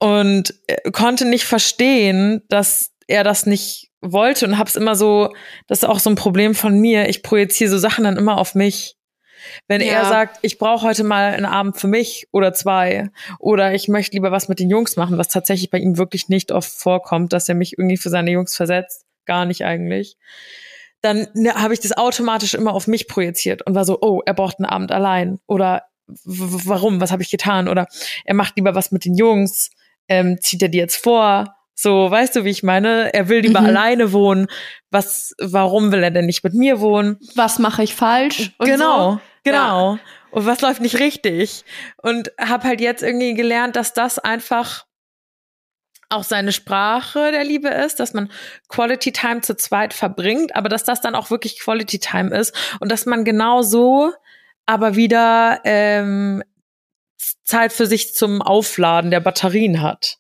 [0.01, 5.35] Und äh, konnte nicht verstehen, dass er das nicht wollte und hab's immer so,
[5.67, 8.55] das ist auch so ein Problem von mir, ich projiziere so Sachen dann immer auf
[8.55, 8.95] mich.
[9.67, 9.95] Wenn ja.
[9.95, 14.15] er sagt, ich brauche heute mal einen Abend für mich oder zwei oder ich möchte
[14.15, 17.49] lieber was mit den Jungs machen, was tatsächlich bei ihm wirklich nicht oft vorkommt, dass
[17.49, 20.17] er mich irgendwie für seine Jungs versetzt, gar nicht eigentlich,
[21.01, 24.35] dann ne, habe ich das automatisch immer auf mich projiziert und war so, oh, er
[24.35, 25.85] braucht einen Abend allein oder
[26.25, 27.87] warum, was habe ich getan oder
[28.25, 29.71] er macht lieber was mit den Jungs,
[30.09, 33.15] ähm, zieht er die jetzt vor, so, weißt du, wie ich meine?
[33.15, 33.67] Er will lieber mhm.
[33.67, 34.49] alleine wohnen.
[34.91, 37.21] Was, warum will er denn nicht mit mir wohnen?
[37.37, 38.51] Was mache ich falsch?
[38.59, 39.21] genau, so?
[39.45, 39.95] genau.
[39.95, 40.01] Ja.
[40.33, 41.65] Und was läuft nicht richtig?
[42.03, 44.87] Und habe halt jetzt irgendwie gelernt, dass das einfach
[46.09, 48.29] auch seine Sprache der Liebe ist, dass man
[48.69, 52.91] Quality Time zu zweit verbringt, aber dass das dann auch wirklich Quality Time ist und
[52.91, 54.13] dass man genau so
[54.67, 56.43] aber wieder ähm,
[57.45, 60.19] Zeit für sich zum Aufladen der Batterien hat.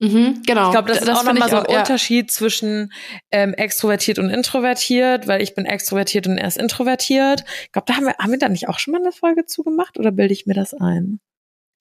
[0.00, 0.66] Mhm, genau.
[0.66, 2.28] Ich glaube, das, das ist auch nochmal so ein auch, Unterschied ja.
[2.28, 2.92] zwischen
[3.30, 7.44] ähm, extrovertiert und introvertiert, weil ich bin extrovertiert und er ist introvertiert.
[7.64, 9.98] Ich glaube, da haben wir, haben wir da nicht auch schon mal eine Folge zugemacht
[9.98, 11.20] oder bilde ich mir das ein?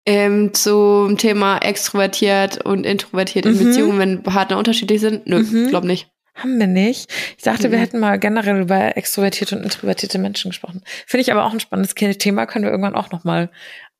[0.04, 3.64] Ähm, zum Thema extrovertiert und introvertiert in mhm.
[3.64, 5.26] Beziehungen, wenn Partner unterschiedlich sind?
[5.26, 5.68] Nö, mhm.
[5.68, 6.08] glaube nicht.
[6.34, 7.12] Haben wir nicht.
[7.36, 7.72] Ich dachte, mhm.
[7.72, 10.82] wir hätten mal generell über extrovertierte und introvertierte Menschen gesprochen.
[11.06, 13.50] Finde ich aber auch ein spannendes Thema, können wir irgendwann auch nochmal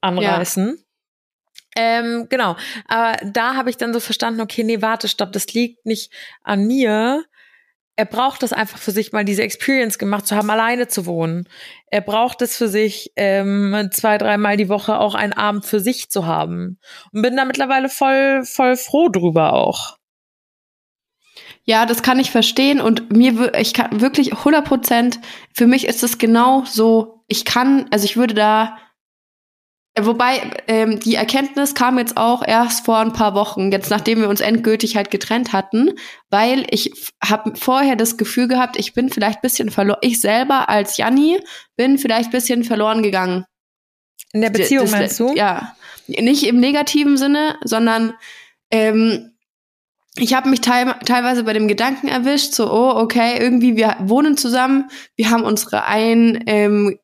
[0.00, 0.76] anreißen.
[0.76, 0.82] Ja.
[1.76, 2.56] Ähm, genau.
[2.86, 6.66] Aber da habe ich dann so verstanden, okay, nee, warte, stopp, das liegt nicht an
[6.66, 7.24] mir.
[7.96, 11.48] Er braucht das einfach für sich mal diese Experience gemacht zu haben, alleine zu wohnen.
[11.88, 16.08] Er braucht es für sich, ähm, zwei, dreimal die Woche auch einen Abend für sich
[16.08, 16.78] zu haben.
[17.12, 19.98] Und bin da mittlerweile voll, voll froh drüber auch.
[21.64, 25.20] Ja, das kann ich verstehen und mir, ich kann wirklich 100 Prozent,
[25.52, 28.78] für mich ist es genau so, ich kann, also ich würde da
[30.06, 34.28] Wobei ähm, die Erkenntnis kam jetzt auch erst vor ein paar Wochen, jetzt nachdem wir
[34.28, 35.92] uns endgültig halt getrennt hatten,
[36.30, 40.96] weil ich habe vorher das Gefühl gehabt, ich bin vielleicht bisschen verloren, ich selber als
[40.96, 41.40] Janni
[41.76, 43.44] bin vielleicht bisschen verloren gegangen.
[44.32, 45.34] In der Beziehung das, meinst du?
[45.34, 45.74] Ja,
[46.06, 48.14] nicht im negativen Sinne, sondern
[48.70, 49.32] ähm,
[50.20, 54.36] ich habe mich teil teilweise bei dem Gedanken erwischt, so, oh, okay, irgendwie, wir wohnen
[54.36, 56.98] zusammen, wir haben unsere ein ähm,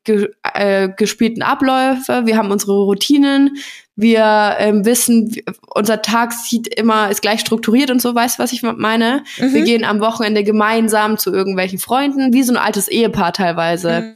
[0.54, 3.56] äh, gespielten Abläufe, wir haben unsere Routinen,
[3.96, 5.34] wir ähm, wissen,
[5.72, 9.22] unser Tag sieht immer, ist gleich strukturiert und so, weißt du, was ich meine?
[9.38, 9.54] Mhm.
[9.54, 14.00] Wir gehen am Wochenende gemeinsam zu irgendwelchen Freunden, wie so ein altes Ehepaar teilweise.
[14.00, 14.14] Mhm.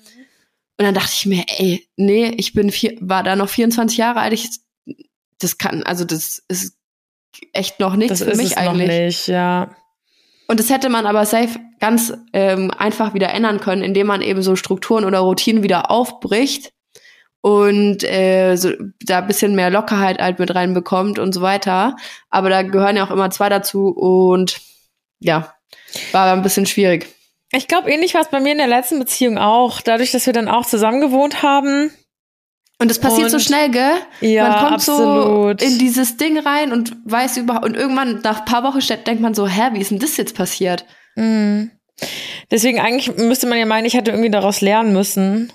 [0.79, 4.21] Und dann dachte ich mir, ey, nee, ich bin vier, war da noch 24 Jahre
[4.21, 4.49] alt, ich,
[5.39, 6.77] das kann, also das ist
[7.53, 8.89] echt noch nichts das für mich eigentlich.
[8.89, 9.77] Noch nicht, ja.
[10.49, 14.43] Und das hätte man aber safe ganz ähm, einfach wieder ändern können, indem man eben
[14.43, 16.73] so Strukturen oder Routinen wieder aufbricht
[17.43, 21.97] und äh, so, da bisschen mehr Lockerheit halt mit reinbekommt und so weiter.
[22.31, 24.61] Aber da gehören ja auch immer zwei dazu und
[25.21, 25.55] ja,
[26.13, 27.07] war ein bisschen schwierig.
[27.53, 29.81] Ich glaube, ähnlich war es bei mir in der letzten Beziehung auch.
[29.81, 31.91] Dadurch, dass wir dann auch zusammen gewohnt haben,
[32.81, 33.95] und es passiert und, so schnell, gell?
[34.21, 35.61] Ja, man kommt absolut.
[35.61, 39.21] so in dieses Ding rein und weiß überhaupt, und irgendwann nach ein paar Wochen denkt
[39.21, 40.85] man so, hä, wie ist denn das jetzt passiert?
[41.17, 41.73] Mhm.
[42.51, 45.53] Deswegen eigentlich müsste man ja meinen, ich hätte irgendwie daraus lernen müssen.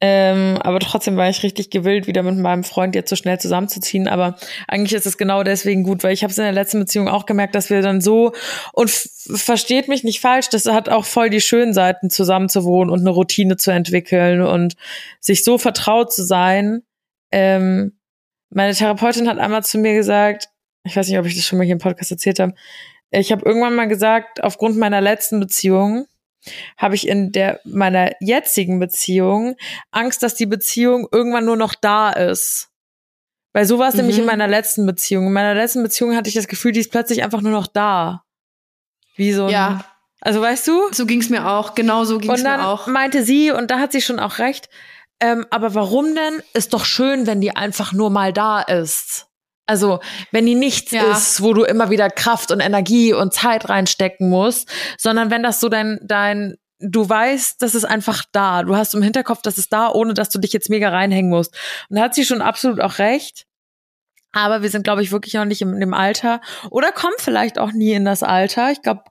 [0.00, 4.06] Ähm, aber trotzdem war ich richtig gewillt, wieder mit meinem Freund jetzt so schnell zusammenzuziehen.
[4.06, 4.36] Aber
[4.68, 7.26] eigentlich ist es genau deswegen gut, weil ich habe es in der letzten Beziehung auch
[7.26, 8.32] gemerkt, dass wir dann so
[8.72, 13.10] und versteht mich nicht falsch, das hat auch voll die schönen Seiten, zusammen und eine
[13.10, 14.74] Routine zu entwickeln und
[15.20, 16.82] sich so vertraut zu sein.
[17.32, 17.98] Ähm,
[18.50, 20.48] meine Therapeutin hat einmal zu mir gesagt,
[20.84, 22.54] ich weiß nicht, ob ich das schon mal hier im Podcast erzählt habe,
[23.10, 26.06] ich habe irgendwann mal gesagt, aufgrund meiner letzten Beziehung
[26.76, 29.56] habe ich in der meiner jetzigen Beziehung
[29.90, 32.68] Angst, dass die Beziehung irgendwann nur noch da ist.
[33.52, 34.00] Weil so war es mhm.
[34.00, 34.30] nämlich in mhm.
[34.30, 35.26] meiner letzten Beziehung.
[35.26, 38.24] In meiner letzten Beziehung hatte ich das Gefühl, die ist plötzlich einfach nur noch da.
[39.16, 39.84] Wie so ein, Ja.
[40.20, 40.92] Also weißt du?
[40.92, 41.74] So ging's mir auch.
[41.74, 42.86] Genau so ging's mir auch.
[42.86, 44.68] Und dann meinte sie, und da hat sie schon auch recht,
[45.20, 46.42] ähm, aber warum denn?
[46.54, 49.27] Ist doch schön, wenn die einfach nur mal da ist.
[49.68, 50.00] Also,
[50.32, 51.12] wenn die nichts ja.
[51.12, 55.60] ist, wo du immer wieder Kraft und Energie und Zeit reinstecken musst, sondern wenn das
[55.60, 58.62] so dein, dein, du weißt, das ist einfach da.
[58.62, 61.54] Du hast im Hinterkopf, das ist da, ohne dass du dich jetzt mega reinhängen musst.
[61.90, 63.44] Und da hat sie schon absolut auch recht.
[64.32, 67.72] Aber wir sind, glaube ich, wirklich noch nicht im, im Alter oder kommen vielleicht auch
[67.72, 68.70] nie in das Alter.
[68.70, 69.02] Ich glaube,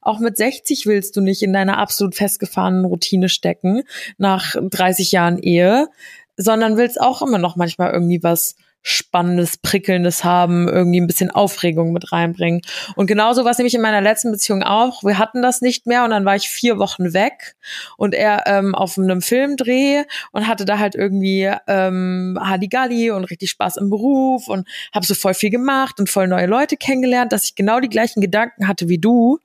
[0.00, 3.82] auch mit 60 willst du nicht in deiner absolut festgefahrenen Routine stecken
[4.16, 5.88] nach 30 Jahren Ehe,
[6.36, 8.54] sondern willst auch immer noch manchmal irgendwie was
[8.86, 12.60] Spannendes, Prickelndes haben, irgendwie ein bisschen Aufregung mit reinbringen.
[12.96, 15.02] Und genauso war es nämlich in meiner letzten Beziehung auch.
[15.02, 17.56] Wir hatten das nicht mehr und dann war ich vier Wochen weg
[17.96, 23.50] und er ähm, auf einem Filmdreh und hatte da halt irgendwie ähm, Hadigalli und richtig
[23.50, 27.44] Spaß im Beruf und habe so voll viel gemacht und voll neue Leute kennengelernt, dass
[27.44, 29.38] ich genau die gleichen Gedanken hatte wie du.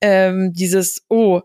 [0.00, 1.42] Ähm, dieses, oh,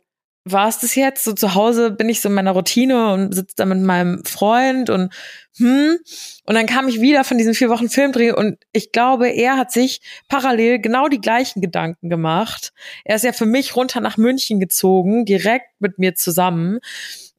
[0.52, 1.24] war es das jetzt?
[1.24, 4.90] So zu Hause bin ich so in meiner Routine und sitze da mit meinem Freund
[4.90, 5.14] und
[5.58, 5.98] hm.
[6.46, 9.72] Und dann kam ich wieder von diesen vier Wochen Filmdreh und ich glaube, er hat
[9.72, 12.74] sich parallel genau die gleichen Gedanken gemacht.
[13.04, 16.80] Er ist ja für mich runter nach München gezogen, direkt mit mir zusammen.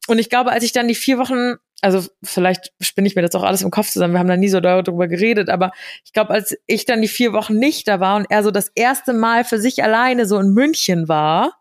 [0.08, 3.34] Und ich glaube, als ich dann die vier Wochen, also vielleicht spinne ich mir das
[3.34, 5.70] auch alles im Kopf zusammen, wir haben da nie so darüber geredet, aber
[6.04, 8.72] ich glaube, als ich dann die vier Wochen nicht da war und er so das
[8.74, 11.58] erste Mal für sich alleine so in München war,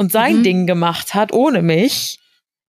[0.00, 0.42] und sein mhm.
[0.44, 2.18] Ding gemacht hat, ohne mich,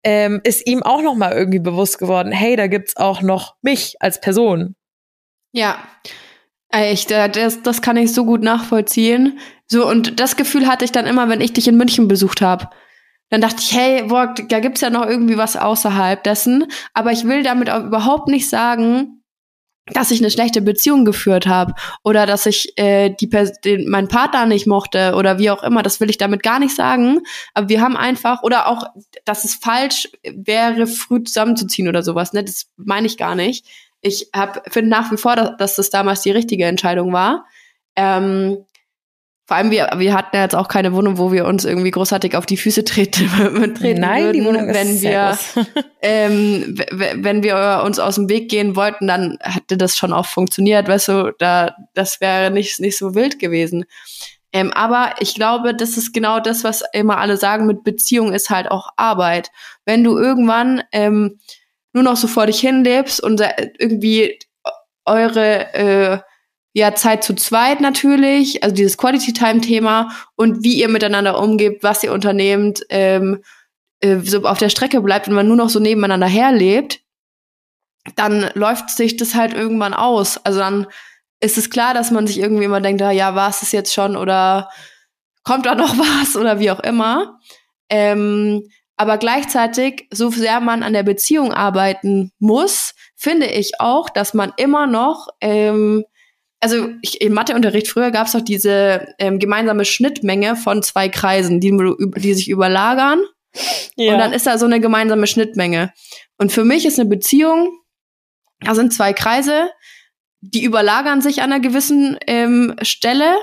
[0.03, 3.95] ähm, ist ihm auch noch mal irgendwie bewusst geworden, hey, da gibt's auch noch mich
[4.01, 4.75] als Person.
[5.53, 5.77] Ja,
[6.67, 9.39] echt, das, das kann ich so gut nachvollziehen.
[9.67, 12.67] So, und das Gefühl hatte ich dann immer, wenn ich dich in München besucht habe.
[13.29, 16.65] Dann dachte ich, hey, boah, da gibt's ja noch irgendwie was außerhalb dessen.
[16.93, 19.22] Aber ich will damit auch überhaupt nicht sagen,
[19.87, 23.29] dass ich eine schlechte Beziehung geführt habe oder dass ich äh, die
[23.65, 26.75] den, meinen Partner nicht mochte oder wie auch immer, das will ich damit gar nicht
[26.75, 27.19] sagen.
[27.53, 28.83] Aber wir haben einfach oder auch,
[29.25, 32.31] dass es falsch wäre, früh zusammenzuziehen oder sowas.
[32.31, 33.65] Ne, das meine ich gar nicht.
[33.99, 34.29] Ich
[34.69, 37.45] finde nach wie vor, dass, dass das damals die richtige Entscheidung war.
[37.95, 38.65] Ähm,
[39.45, 42.37] vor allem, wir, wir hatten ja jetzt auch keine Wohnung, wo wir uns irgendwie großartig
[42.37, 43.27] auf die Füße treten,
[43.77, 44.33] treten Nein, würden.
[44.33, 45.37] die Wohnung wenn ist wir,
[46.01, 50.87] ähm, wenn wir uns aus dem Weg gehen wollten, dann hätte das schon auch funktioniert,
[50.87, 53.83] weißt du, da, das wäre nicht, nicht so wild gewesen.
[54.53, 58.49] Ähm, aber ich glaube, das ist genau das, was immer alle sagen, mit Beziehung ist
[58.49, 59.51] halt auch Arbeit.
[59.83, 61.39] Wenn du irgendwann ähm,
[61.91, 63.41] nur noch so vor dich hinlebst und
[63.77, 64.39] irgendwie
[65.05, 66.19] eure äh,
[66.73, 71.83] ja, Zeit zu zweit natürlich, also dieses Quality Time Thema und wie ihr miteinander umgebt,
[71.83, 73.43] was ihr unternehmt, ähm,
[74.01, 77.01] äh, so auf der Strecke bleibt und man nur noch so nebeneinander herlebt,
[78.15, 80.43] dann läuft sich das halt irgendwann aus.
[80.43, 80.87] Also dann
[81.39, 83.93] ist es klar, dass man sich irgendwie immer denkt, ah, ja, war es das jetzt
[83.93, 84.69] schon oder
[85.43, 87.39] kommt da noch was oder wie auch immer.
[87.89, 94.33] Ähm, aber gleichzeitig, so sehr man an der Beziehung arbeiten muss, finde ich auch, dass
[94.33, 96.03] man immer noch ähm,
[96.63, 101.59] also ich, im Matheunterricht früher gab es doch diese ähm, gemeinsame Schnittmenge von zwei Kreisen,
[101.59, 101.77] die,
[102.15, 103.21] die sich überlagern.
[103.97, 104.13] Ja.
[104.13, 105.93] Und dann ist da so eine gemeinsame Schnittmenge.
[106.37, 107.77] Und für mich ist eine Beziehung,
[108.61, 109.69] da sind zwei Kreise,
[110.39, 113.35] die überlagern sich an einer gewissen ähm, Stelle.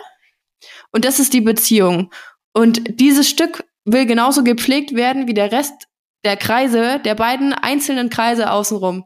[0.90, 2.10] Und das ist die Beziehung.
[2.52, 5.88] Und dieses Stück will genauso gepflegt werden wie der Rest
[6.24, 9.04] der Kreise, der beiden einzelnen Kreise außenrum.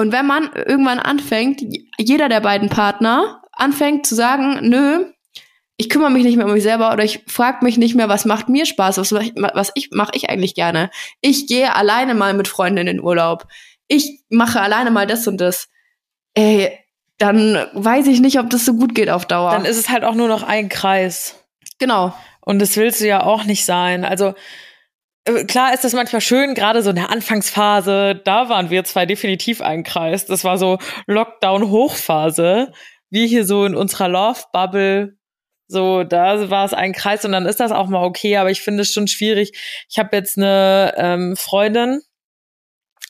[0.00, 1.60] Und wenn man irgendwann anfängt,
[1.98, 5.04] jeder der beiden Partner anfängt zu sagen, nö,
[5.76, 8.24] ich kümmere mich nicht mehr um mich selber oder ich frage mich nicht mehr, was
[8.24, 10.88] macht mir Spaß, was, was ich mache ich eigentlich gerne.
[11.20, 13.46] Ich gehe alleine mal mit Freunden in den Urlaub.
[13.88, 15.68] Ich mache alleine mal das und das.
[16.32, 16.78] Ey,
[17.18, 19.50] dann weiß ich nicht, ob das so gut geht auf Dauer.
[19.50, 21.44] Dann ist es halt auch nur noch ein Kreis.
[21.78, 22.14] Genau.
[22.40, 24.06] Und das willst du ja auch nicht sein.
[24.06, 24.32] Also
[25.46, 29.60] klar ist das manchmal schön, gerade so in der Anfangsphase, da waren wir zwei definitiv
[29.60, 30.26] ein Kreis.
[30.26, 32.72] Das war so Lockdown-Hochphase.
[33.10, 35.16] Wir hier so in unserer Love-Bubble,
[35.68, 38.60] so, da war es ein Kreis und dann ist das auch mal okay, aber ich
[38.60, 39.52] finde es schon schwierig.
[39.88, 42.00] Ich habe jetzt eine ähm, Freundin,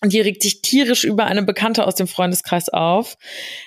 [0.02, 3.16] Und die regt sich tierisch über eine Bekannte aus dem Freundeskreis auf,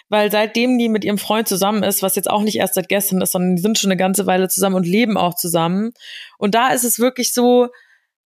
[0.10, 3.22] weil seitdem die mit ihrem Freund zusammen ist, was jetzt auch nicht erst seit gestern
[3.22, 5.94] ist, sondern die sind schon eine ganze Weile zusammen und leben auch zusammen.
[6.40, 7.68] Und da ist es wirklich so,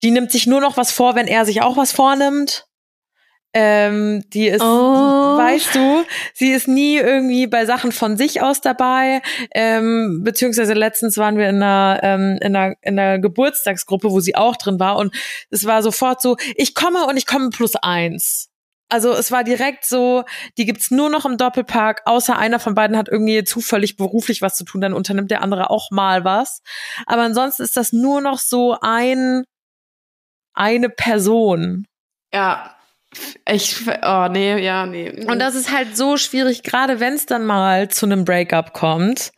[0.03, 2.65] die nimmt sich nur noch was vor, wenn er sich auch was vornimmt.
[3.55, 5.37] Ähm, die ist, Oh.
[5.37, 9.21] weißt du, sie ist nie irgendwie bei Sachen von sich aus dabei.
[9.53, 14.35] Ähm, beziehungsweise letztens waren wir in einer, ähm, in einer, in einer Geburtstagsgruppe, wo sie
[14.35, 15.13] auch drin war und
[15.51, 18.49] es war sofort so, ich komme und ich komme plus eins.
[18.89, 20.23] Also es war direkt so,
[20.57, 24.55] die gibt's nur noch im Doppelpark, außer einer von beiden hat irgendwie zufällig beruflich was
[24.55, 26.61] zu tun, dann unternimmt der andere auch mal was.
[27.05, 29.43] Aber ansonsten ist das nur noch so ein,
[30.53, 31.85] eine Person.
[32.33, 32.75] Ja.
[33.47, 35.11] Ich, oh, nee, ja, nee.
[35.27, 39.31] Und das ist halt so schwierig, gerade wenn es dann mal zu einem Breakup kommt.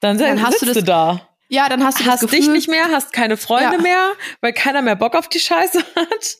[0.00, 1.20] Dann, Dann hast du das da.
[1.48, 3.82] ja, dann hast du Hast das dich Gefühl, nicht mehr, hast keine Freunde Ja.
[3.82, 6.36] mehr, weil keiner mehr Bock auf die Scheiße hat.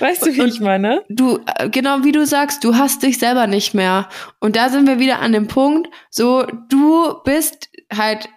[0.00, 1.04] Weißt du, wie Und- ich meine?
[1.10, 4.08] du, äh, genau wie du sagst, du hast dich selber nicht mehr.
[4.40, 8.28] Und da sind wir wieder an dem Punkt, so, du bist halt,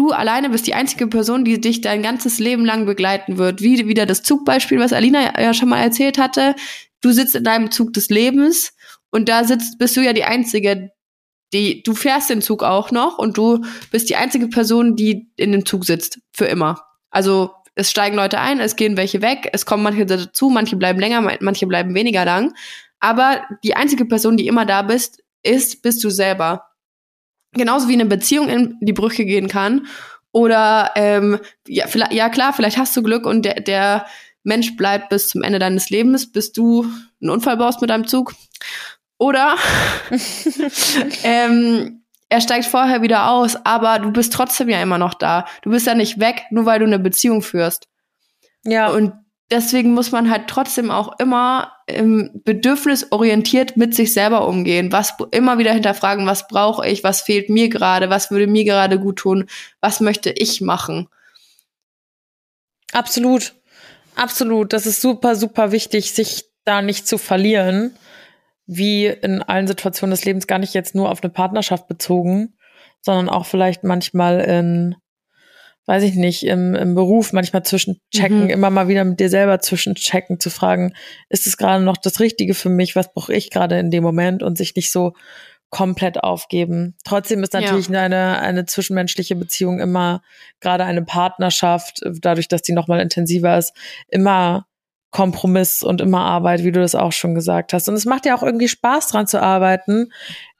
[0.00, 3.60] du alleine bist die einzige Person, die dich dein ganzes Leben lang begleiten wird.
[3.60, 6.54] Wie wieder das Zugbeispiel, was Alina ja- schon mal erzählt hatte.
[7.02, 8.72] Du sitzt in deinem Zug des Lebens
[9.10, 10.90] und da sitzt, bist du ja die einzige,
[11.52, 15.52] die, du fährst den Zug auch noch und du bist die einzige Person, die in
[15.52, 16.18] dem Zug sitzt.
[16.32, 16.82] Für immer.
[17.10, 20.98] Also, es steigen Leute ein, es gehen welche weg, es kommen manche dazu, manche bleiben
[20.98, 22.54] länger, manche bleiben weniger lang.
[23.00, 26.69] Aber die einzige Person, die immer da bist, ist, bist du selber.
[27.52, 29.86] Genauso wie eine Beziehung in die Brüche gehen kann.
[30.32, 34.06] Oder ähm, ja, vielleicht, ja klar, vielleicht hast du Glück und der, der
[34.44, 36.84] Mensch bleibt bis zum Ende deines Lebens, bis du
[37.20, 38.34] einen Unfall baust mit deinem Zug.
[39.18, 39.56] Oder
[41.24, 45.46] ähm, er steigt vorher wieder aus, aber du bist trotzdem ja immer noch da.
[45.62, 47.88] Du bist ja nicht weg, nur weil du eine Beziehung führst.
[48.64, 48.88] Ja.
[48.88, 49.12] Und
[49.50, 54.92] deswegen muss man halt trotzdem auch immer ähm, bedürfnisorientiert mit sich selber umgehen.
[54.92, 58.98] Was immer wieder hinterfragen, was brauche ich, was fehlt mir gerade, was würde mir gerade
[58.98, 59.48] gut tun,
[59.80, 61.08] was möchte ich machen.
[62.92, 63.54] Absolut.
[64.16, 64.72] Absolut.
[64.72, 67.96] Das ist super, super wichtig, sich da nicht zu verlieren.
[68.66, 72.54] Wie in allen Situationen des Lebens gar nicht jetzt nur auf eine Partnerschaft bezogen,
[73.00, 74.96] sondern auch vielleicht manchmal in,
[75.90, 78.50] weiß ich nicht, im, im Beruf manchmal zwischenchecken, Mhm.
[78.50, 80.94] immer mal wieder mit dir selber zwischenchecken, zu fragen,
[81.28, 82.94] ist es gerade noch das Richtige für mich?
[82.94, 84.44] Was brauche ich gerade in dem Moment?
[84.44, 85.14] Und sich nicht so
[85.68, 86.94] komplett aufgeben.
[87.04, 87.60] Trotzdem ist Ja.
[87.60, 90.22] natürlich eine, eine zwischenmenschliche Beziehung immer,
[90.60, 93.72] gerade eine Partnerschaft, dadurch, dass die nochmal intensiver ist,
[94.08, 94.66] immer
[95.10, 97.88] Kompromiss und immer Arbeit, wie du das auch schon gesagt hast.
[97.88, 100.12] Und es macht ja auch irgendwie Spaß dran zu arbeiten.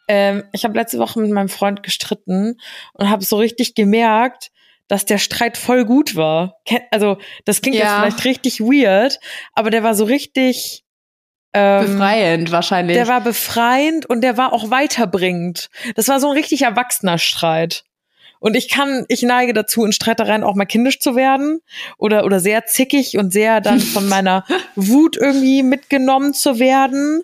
[0.08, 2.56] Ähm, ich habe letzte Woche mit meinem Freund gestritten
[2.94, 4.50] und habe so richtig gemerkt,
[4.90, 6.56] dass der Streit voll gut war.
[6.90, 8.00] Also das klingt jetzt Ja.
[8.00, 9.18] vielleicht richtig weird,
[9.54, 10.84] aber der war so richtig
[11.54, 12.96] ähm, Befreiend wahrscheinlich.
[12.96, 15.68] der war befreiend und der war auch weiterbringend.
[15.94, 17.84] Das war so ein richtig erwachsener Streit.
[18.40, 21.60] Und ich kann, ich neige dazu, in Streitereien auch mal kindisch zu werden
[21.98, 24.44] oder, oder sehr zickig und sehr dann von meiner
[24.76, 27.22] Wut irgendwie mitgenommen zu werden.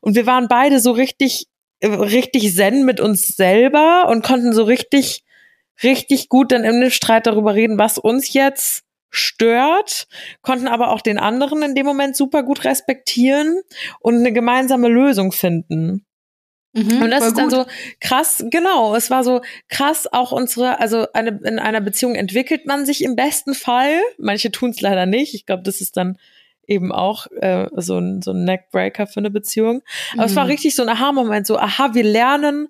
[0.00, 1.46] Und wir waren beide so richtig,
[1.80, 5.22] äh, richtig zen mit uns selber und konnten so richtig,
[5.82, 10.06] richtig gut dann dem Streit darüber reden, was uns jetzt stört,
[10.42, 13.60] konnten aber auch den anderen in dem Moment super gut respektieren
[14.00, 16.04] und eine gemeinsame Lösung finden.
[16.72, 17.54] Mhm, Und das ist dann gut.
[17.58, 17.66] so
[18.00, 22.84] krass, genau, es war so krass, auch unsere, also eine, in einer Beziehung entwickelt man
[22.84, 24.00] sich im besten Fall.
[24.18, 25.34] Manche tun es leider nicht.
[25.34, 26.18] Ich glaube, das ist dann
[26.66, 29.82] eben auch äh, so ein, so ein Neckbreaker für eine Beziehung.
[30.14, 30.50] Aber es war Mhm.
[30.50, 32.66] richtig so ein Aha-Moment, so, aha, wir lernen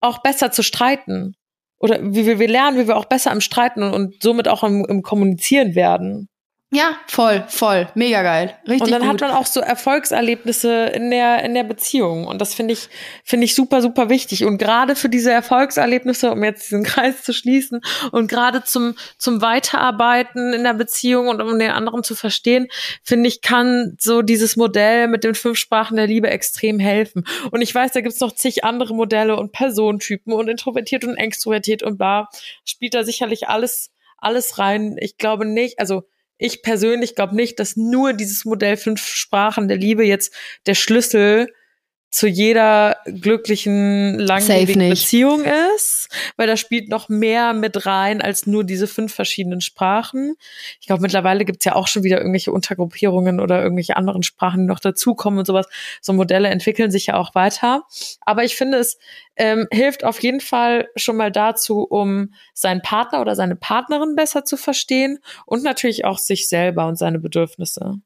[0.00, 1.36] auch besser zu streiten.
[1.80, 4.84] Oder wie wir, lernen, wie wir auch besser im Streiten und, und somit auch im,
[4.84, 6.28] im Kommunizieren werden.
[6.70, 7.88] Ja, voll, voll.
[7.94, 8.54] Mega geil.
[8.66, 9.08] Richtig Und dann gut.
[9.08, 12.26] hat man auch so Erfolgserlebnisse in der, in der Beziehung.
[12.26, 12.90] Und das finde ich,
[13.24, 14.44] finde ich super, super wichtig.
[14.44, 17.80] Und gerade für diese Erfolgserlebnisse, um jetzt diesen Kreis zu schließen
[18.12, 22.68] und gerade zum, zum Weiterarbeiten in der Beziehung und um den anderen zu verstehen,
[23.02, 27.24] finde ich, kann so dieses Modell mit den fünf Sprachen der Liebe extrem helfen.
[27.50, 31.82] Und ich weiß, da gibt's noch zig andere Modelle und Personentypen und introvertiert und extrovertiert
[31.82, 32.28] und bla.
[32.66, 34.96] Spielt da sicherlich alles, alles rein.
[35.00, 36.04] Ich glaube nicht, also
[36.38, 40.32] ich persönlich glaube nicht, dass nur dieses Modell fünf Sprachen der Liebe jetzt
[40.66, 41.52] der Schlüssel
[42.10, 44.88] zu jeder glücklichen, langjährigen.
[44.88, 45.44] Beziehung
[45.76, 50.34] ist, weil da spielt noch mehr mit rein als nur diese fünf verschiedenen Sprachen.
[50.80, 54.66] Ich glaube, mittlerweile gibt's ja auch schon wieder irgendwelche Untergruppierungen oder irgendwelche anderen Sprachen, die
[54.66, 55.66] noch dazukommen und sowas.
[56.00, 57.82] So Modelle entwickeln sich ja auch weiter.
[58.22, 58.98] Aber ich finde, es
[59.36, 64.44] ähm, hilft auf jeden Fall schon mal dazu, um seinen Partner oder seine Partnerin besser
[64.44, 68.00] zu verstehen und natürlich auch sich selber und seine Bedürfnisse.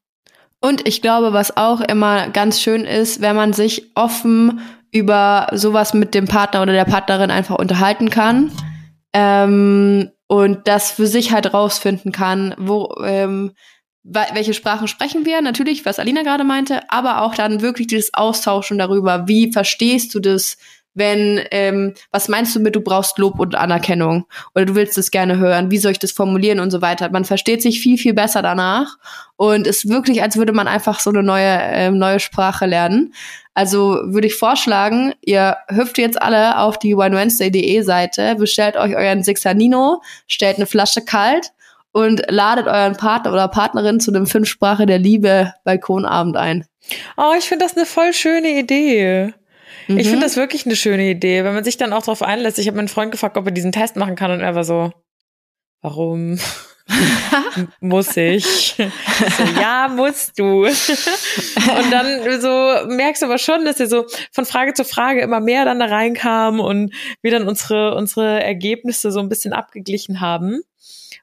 [0.63, 4.61] Und ich glaube, was auch immer ganz schön ist, wenn man sich offen
[4.93, 8.49] über sowas mit dem Partner oder der Partnerin einfach unterhalten kann.
[9.11, 13.51] Ähm, und das für sich halt rausfinden kann, wo, ähm,
[14.03, 18.77] welche Sprachen sprechen wir, natürlich, was Alina gerade meinte, aber auch dann wirklich dieses Austauschen
[18.77, 20.57] darüber, wie verstehst du das,
[20.93, 25.11] wenn, ähm, was meinst du mit, du brauchst Lob und Anerkennung oder du willst es
[25.11, 27.09] gerne hören, wie soll ich das formulieren und so weiter.
[27.09, 28.97] Man versteht sich viel, viel besser danach
[29.35, 33.13] und ist wirklich, als würde man einfach so eine neue, ähm, neue Sprache lernen.
[33.53, 39.23] Also würde ich vorschlagen, ihr hüpft jetzt alle auf die onewednesday.de Seite, bestellt euch euren
[39.23, 41.51] Sixanino, stellt eine Flasche kalt
[41.91, 46.65] und ladet euren Partner oder Partnerin zu dem Fünfsprache der Liebe Balkonabend ein.
[47.15, 49.33] Oh, ich finde das eine voll schöne Idee.
[49.87, 49.97] Mhm.
[49.97, 52.59] Ich finde das wirklich eine schöne Idee, wenn man sich dann auch darauf einlässt.
[52.59, 54.91] Ich habe meinen Freund gefragt, ob er diesen Test machen kann und er war so,
[55.81, 56.39] warum?
[57.79, 58.75] muss ich.
[58.75, 60.65] So, ja, musst du.
[60.65, 65.39] und dann so merkst du aber schon, dass er so von Frage zu Frage immer
[65.39, 70.61] mehr dann da reinkam und wir dann unsere, unsere Ergebnisse so ein bisschen abgeglichen haben.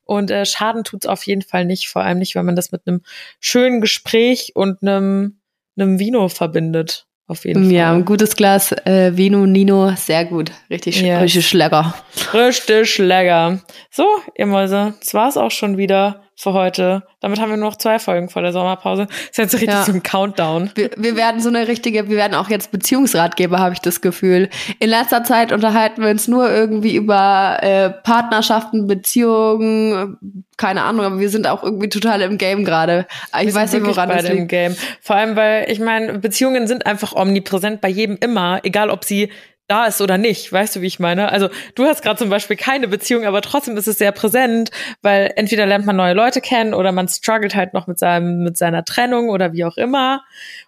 [0.05, 2.83] Und äh, Schaden tut's auf jeden Fall nicht, vor allem nicht, wenn man das mit
[2.87, 3.03] einem
[3.39, 5.41] schönen Gespräch und einem,
[5.77, 7.73] einem Vino verbindet auf jeden Fall.
[7.73, 10.51] Ja, ein gutes Glas äh, Vino Nino, sehr gut.
[10.69, 11.23] Richtig, yes.
[11.23, 11.95] richtig lecker.
[12.35, 13.61] Richtig lecker.
[13.91, 14.07] So,
[14.37, 17.03] ihr Mäuse, das war's auch schon wieder für heute.
[17.21, 19.07] Damit haben wir nur noch zwei Folgen vor der Sommerpause.
[19.07, 19.85] Das ist jetzt richtig ja.
[19.85, 20.71] so ein Countdown.
[20.75, 24.49] Wir, wir werden so eine richtige, wir werden auch jetzt Beziehungsratgeber, habe ich das Gefühl.
[24.79, 30.17] In letzter Zeit unterhalten wir uns nur irgendwie über äh, Partnerschaften, Beziehungen,
[30.57, 33.07] keine Ahnung, aber wir sind auch irgendwie total im Game gerade.
[33.39, 34.35] Ich wir weiß nicht, woran das liegt.
[34.35, 34.77] Im Game.
[35.03, 39.31] Vor allem, weil ich meine, Beziehungen sind einfach omnipräsent bei jedem immer, egal ob sie
[39.71, 40.53] da ist oder nicht.
[40.53, 41.31] Weißt du, wie ich meine?
[41.31, 44.71] Also du hast gerade zum Beispiel keine Beziehung, aber trotzdem ist es sehr präsent,
[45.03, 48.59] weil entweder lernt man neue Leute kennen oder man struggelt halt noch mit seinem mit
[48.59, 50.25] seiner Trennung oder wie auch immer.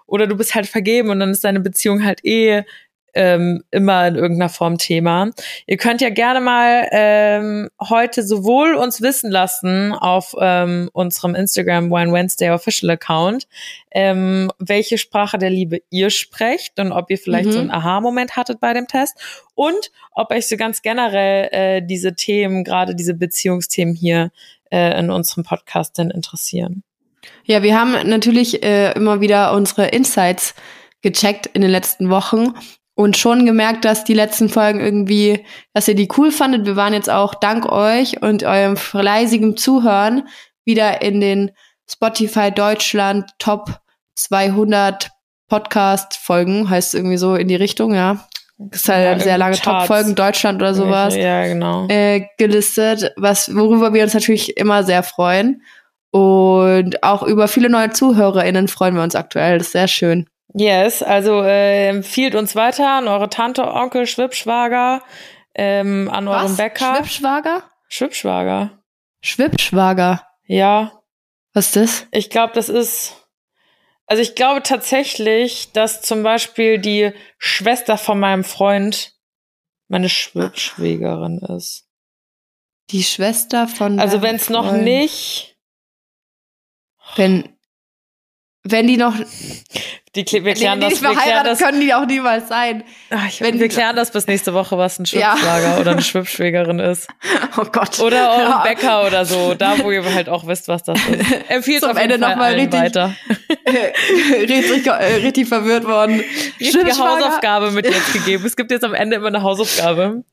[0.06, 2.62] Oder du bist halt vergeben und dann ist deine Beziehung halt eh
[3.14, 5.30] ähm, immer in irgendeiner Form Thema.
[5.66, 11.90] Ihr könnt ja gerne mal ähm, heute sowohl uns wissen lassen auf ähm, unserem Instagram
[11.90, 13.46] Wine Wednesday Official Account,
[13.90, 17.52] ähm, welche Sprache der Liebe ihr sprecht und ob ihr vielleicht mhm.
[17.52, 19.16] so einen Aha-Moment hattet bei dem Test
[19.54, 24.30] und ob euch so ganz generell äh, diese Themen, gerade diese Beziehungsthemen hier
[24.70, 26.82] äh, in unserem Podcast denn interessieren.
[27.44, 30.54] Ja, wir haben natürlich äh, immer wieder unsere Insights
[31.02, 32.54] gecheckt in den letzten Wochen
[32.94, 36.66] und schon gemerkt, dass die letzten Folgen irgendwie, dass ihr die cool fandet.
[36.66, 40.28] Wir waren jetzt auch dank euch und eurem fleißigen Zuhören
[40.64, 41.50] wieder in den
[41.90, 43.80] Spotify Deutschland Top
[44.16, 45.10] 200
[45.48, 48.26] Podcast Folgen, heißt irgendwie so in die Richtung, ja.
[48.58, 51.16] Das ist halt ja, sehr lange Top Folgen Deutschland oder sowas.
[51.16, 51.88] Ja, genau.
[51.88, 55.62] Äh, gelistet, was worüber wir uns natürlich immer sehr freuen.
[56.10, 59.58] Und auch über viele neue ZuhörerInnen freuen wir uns aktuell.
[59.58, 60.26] Das ist sehr schön.
[60.54, 65.02] Yes, also äh, empfiehlt uns weiter an eure Tante, Onkel, Schwibschwager,
[65.54, 66.56] ähm, an euren Was?
[66.56, 66.96] Bäcker.
[66.96, 67.62] Schwibschwager?
[67.88, 68.82] Schwibschwager.
[69.22, 70.26] Schwibschwager.
[70.46, 71.02] Ja.
[71.54, 72.06] Was ist das?
[72.10, 73.16] Ich glaube, das ist.
[74.06, 79.14] Also ich glaube tatsächlich, dass zum Beispiel die Schwester von meinem Freund
[79.88, 81.88] meine Schwibschwägerin ist.
[82.90, 84.00] Die Schwester von.
[84.00, 85.56] Also wenn es noch nicht.
[87.16, 87.56] Wenn
[88.64, 89.14] wenn die noch
[90.14, 92.84] die, wir klären nee, das, wir klären das können die auch niemals sein.
[93.08, 95.78] Ach, ich, Wenn, wir klären das bis nächste Woche, was ein Schwibschwager ja.
[95.78, 97.08] oder eine Schwibschwägerin ist.
[97.58, 98.00] Oh Gott.
[98.00, 98.62] Oder euren ja.
[98.62, 101.32] Bäcker oder so, da wo ihr halt auch wisst, was das ist.
[101.48, 103.14] Empfiehlt so, am Ende nochmal richtig, weiter.
[104.40, 106.24] richtig, äh, richtig verwirrt worden.
[106.58, 108.46] Richtige Hausaufgabe mit jetzt gegeben.
[108.46, 110.24] Es gibt jetzt am Ende immer eine Hausaufgabe.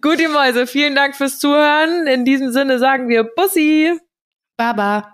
[0.00, 2.06] Gut, ihr Mäuse, vielen Dank fürs Zuhören.
[2.06, 3.92] In diesem Sinne sagen wir Bussi.
[4.56, 5.11] Baba.